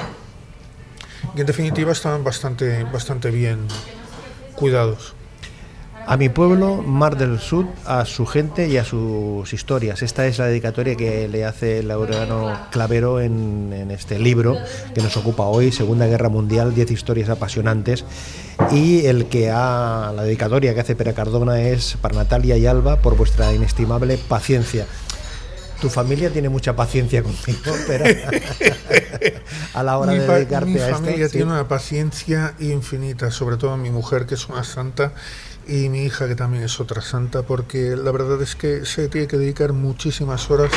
Y 1.36 1.40
en 1.40 1.46
definitiva 1.46 1.92
estaban 1.92 2.22
bastante, 2.22 2.84
bastante 2.84 3.30
bien 3.30 3.66
cuidados. 4.54 5.14
A 6.06 6.18
mi 6.18 6.28
pueblo, 6.28 6.82
Mar 6.82 7.16
del 7.16 7.38
Sur, 7.38 7.66
a 7.86 8.04
su 8.04 8.26
gente 8.26 8.68
y 8.68 8.76
a 8.76 8.84
sus 8.84 9.50
historias. 9.54 10.02
Esta 10.02 10.26
es 10.26 10.38
la 10.38 10.46
dedicatoria 10.46 10.96
que 10.96 11.28
le 11.28 11.46
hace 11.46 11.82
Laureano 11.82 12.68
Clavero 12.70 13.20
en, 13.20 13.72
en, 13.72 13.90
este 13.90 14.18
libro 14.18 14.56
que 14.94 15.00
nos 15.00 15.16
ocupa 15.16 15.44
hoy, 15.44 15.72
Segunda 15.72 16.06
Guerra 16.06 16.28
Mundial, 16.28 16.74
10 16.74 16.90
historias 16.90 17.30
apasionantes. 17.30 18.04
Y 18.70 19.06
el 19.06 19.26
que 19.26 19.50
ha, 19.50 20.12
la 20.14 20.24
dedicatoria 20.24 20.74
que 20.74 20.80
hace 20.80 20.94
Pera 20.94 21.14
Cardona 21.14 21.62
es 21.62 21.96
para 22.00 22.16
Natalia 22.16 22.58
y 22.58 22.66
Alba 22.66 22.96
por 22.96 23.16
vuestra 23.16 23.54
inestimable 23.54 24.18
paciencia. 24.18 24.86
Tu 25.80 25.88
familia 25.88 26.30
tiene 26.30 26.50
mucha 26.50 26.76
paciencia 26.76 27.22
contigo, 27.22 27.72
pero 27.86 28.04
a 29.72 29.82
la 29.82 29.98
hora 29.98 30.12
mi 30.12 30.18
de 30.18 30.26
dedicarte 30.26 30.70
mi 30.70 30.78
a 30.78 30.88
esto. 30.88 31.00
Mi 31.00 31.06
familia 31.06 31.28
tiene 31.30 31.46
una 31.46 31.66
paciencia 31.66 32.54
infinita, 32.60 33.30
sobre 33.30 33.56
todo 33.56 33.76
mi 33.78 33.90
mujer, 33.90 34.26
que 34.26 34.34
es 34.34 34.48
una 34.48 34.64
santa 34.64 35.12
y 35.66 35.88
mi 35.88 36.04
hija 36.04 36.28
que 36.28 36.34
también 36.34 36.64
es 36.64 36.80
otra 36.80 37.02
santa 37.02 37.42
porque 37.42 37.96
la 37.96 38.10
verdad 38.12 38.40
es 38.42 38.54
que 38.54 38.84
se 38.84 39.08
tiene 39.08 39.26
que 39.26 39.38
dedicar 39.38 39.72
muchísimas 39.72 40.50
horas 40.50 40.70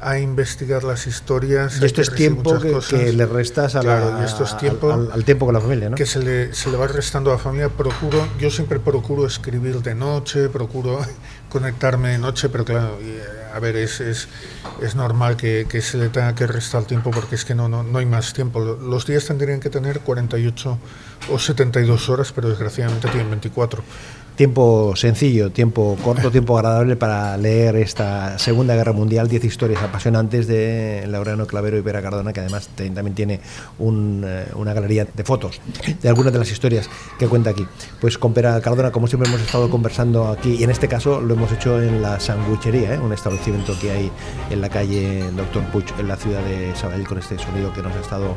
a 0.00 0.18
investigar 0.18 0.82
las 0.82 1.06
historias. 1.06 1.80
Y 1.80 1.84
esto 1.84 2.00
es 2.00 2.14
tiempo 2.14 2.58
que, 2.58 2.78
que, 2.88 3.12
le 3.12 3.26
restas 3.26 3.76
a 3.76 3.80
claro, 3.80 4.14
la, 4.14 4.22
y 4.22 4.24
esto 4.24 4.44
es 4.44 4.56
tiempo 4.56 4.92
al, 4.92 5.12
al, 5.12 5.24
tiempo 5.24 5.46
con 5.46 5.54
la 5.54 5.60
familia, 5.60 5.90
¿no? 5.90 5.96
Que 5.96 6.06
se 6.06 6.20
le, 6.20 6.54
se 6.54 6.70
le 6.70 6.76
va 6.76 6.86
restando 6.86 7.30
a 7.30 7.34
la 7.34 7.38
familia. 7.38 7.68
Procuro, 7.68 8.26
yo 8.38 8.50
siempre 8.50 8.80
procuro 8.80 9.26
escribir 9.26 9.82
de 9.82 9.94
noche, 9.94 10.48
procuro 10.48 11.00
conectarme 11.50 12.10
de 12.10 12.18
noche, 12.18 12.48
pero 12.48 12.64
claro, 12.64 12.98
a 13.52 13.58
ver, 13.58 13.76
es, 13.76 14.00
es, 14.00 14.28
es 14.80 14.94
normal 14.94 15.36
que, 15.36 15.66
que, 15.68 15.82
se 15.82 15.98
le 15.98 16.08
tenga 16.08 16.34
que 16.34 16.46
restar 16.46 16.84
tiempo 16.84 17.10
porque 17.10 17.34
es 17.34 17.44
que 17.44 17.54
no, 17.54 17.68
no, 17.68 17.82
no 17.82 17.98
hay 17.98 18.06
más 18.06 18.32
tiempo. 18.32 18.60
Los 18.60 19.06
días 19.06 19.26
tendrían 19.26 19.60
que 19.60 19.68
tener 19.68 20.00
48 20.00 20.78
o 21.30 21.38
72 21.38 22.08
horas, 22.08 22.32
pero 22.32 22.48
desgraciadamente 22.48 23.08
tienen 23.08 23.30
24 23.30 23.82
tiempo 24.40 24.96
sencillo, 24.96 25.50
tiempo 25.52 25.98
corto, 26.02 26.30
tiempo 26.32 26.56
agradable 26.56 26.96
para 26.96 27.36
leer 27.36 27.76
esta 27.76 28.38
Segunda 28.38 28.74
Guerra 28.74 28.94
Mundial, 28.94 29.28
10 29.28 29.44
historias 29.44 29.82
apasionantes 29.82 30.46
de 30.46 31.04
Laureano 31.08 31.46
Clavero 31.46 31.76
y 31.76 31.82
Vera 31.82 32.00
Cardona, 32.00 32.32
que 32.32 32.40
además 32.40 32.70
también 32.74 33.14
tiene 33.14 33.40
un, 33.78 34.24
eh, 34.26 34.46
una 34.54 34.72
galería 34.72 35.04
de 35.04 35.24
fotos 35.24 35.60
de 36.00 36.08
algunas 36.08 36.32
de 36.32 36.38
las 36.38 36.50
historias 36.50 36.88
que 37.18 37.28
cuenta 37.28 37.50
aquí. 37.50 37.66
Pues 38.00 38.16
con 38.16 38.32
Vera 38.32 38.58
Cardona, 38.62 38.90
como 38.90 39.08
siempre 39.08 39.28
hemos 39.28 39.42
estado 39.42 39.68
conversando 39.68 40.28
aquí, 40.28 40.56
y 40.58 40.64
en 40.64 40.70
este 40.70 40.88
caso 40.88 41.20
lo 41.20 41.34
hemos 41.34 41.52
hecho 41.52 41.78
en 41.82 42.00
la 42.00 42.18
Sanguichería, 42.18 42.94
¿eh? 42.94 42.98
un 42.98 43.12
establecimiento 43.12 43.78
que 43.78 43.90
hay 43.90 44.10
en 44.48 44.62
la 44.62 44.70
calle 44.70 45.22
Doctor 45.36 45.64
Puig, 45.64 45.84
en 45.98 46.08
la 46.08 46.16
ciudad 46.16 46.42
de 46.44 46.74
Sabadell, 46.76 47.06
con 47.06 47.18
este 47.18 47.38
sonido 47.38 47.74
que 47.74 47.82
nos 47.82 47.94
ha 47.94 48.00
estado 48.00 48.34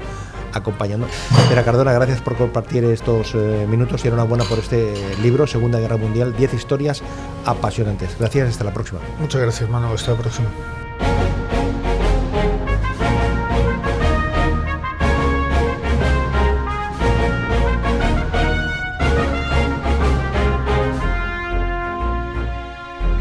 acompañando. 0.53 1.07
Vera 1.49 1.63
Cardona, 1.63 1.93
gracias 1.93 2.19
por 2.19 2.35
compartir 2.35 2.83
estos 2.83 3.33
eh, 3.35 3.65
minutos 3.69 4.03
y 4.03 4.09
enhorabuena 4.09 4.43
por 4.43 4.59
este 4.59 4.93
libro, 5.21 5.47
Segunda 5.47 5.79
Guerra 5.93 6.03
Mundial, 6.03 6.35
10 6.35 6.53
historias 6.53 7.03
apasionantes. 7.45 8.17
Gracias, 8.19 8.49
hasta 8.49 8.63
la 8.63 8.73
próxima. 8.73 8.99
Muchas 9.19 9.41
gracias, 9.41 9.69
Manu, 9.69 9.93
hasta 9.93 10.11
la 10.11 10.17
próxima. 10.17 10.47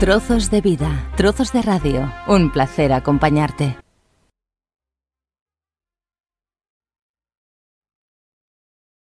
Trozos 0.01 0.51
de 0.51 0.61
vida, 0.61 1.11
trozos 1.17 1.53
de 1.53 1.63
radio. 1.63 2.13
Un 2.27 2.51
placer 2.51 2.93
acompañarte. 2.93 3.82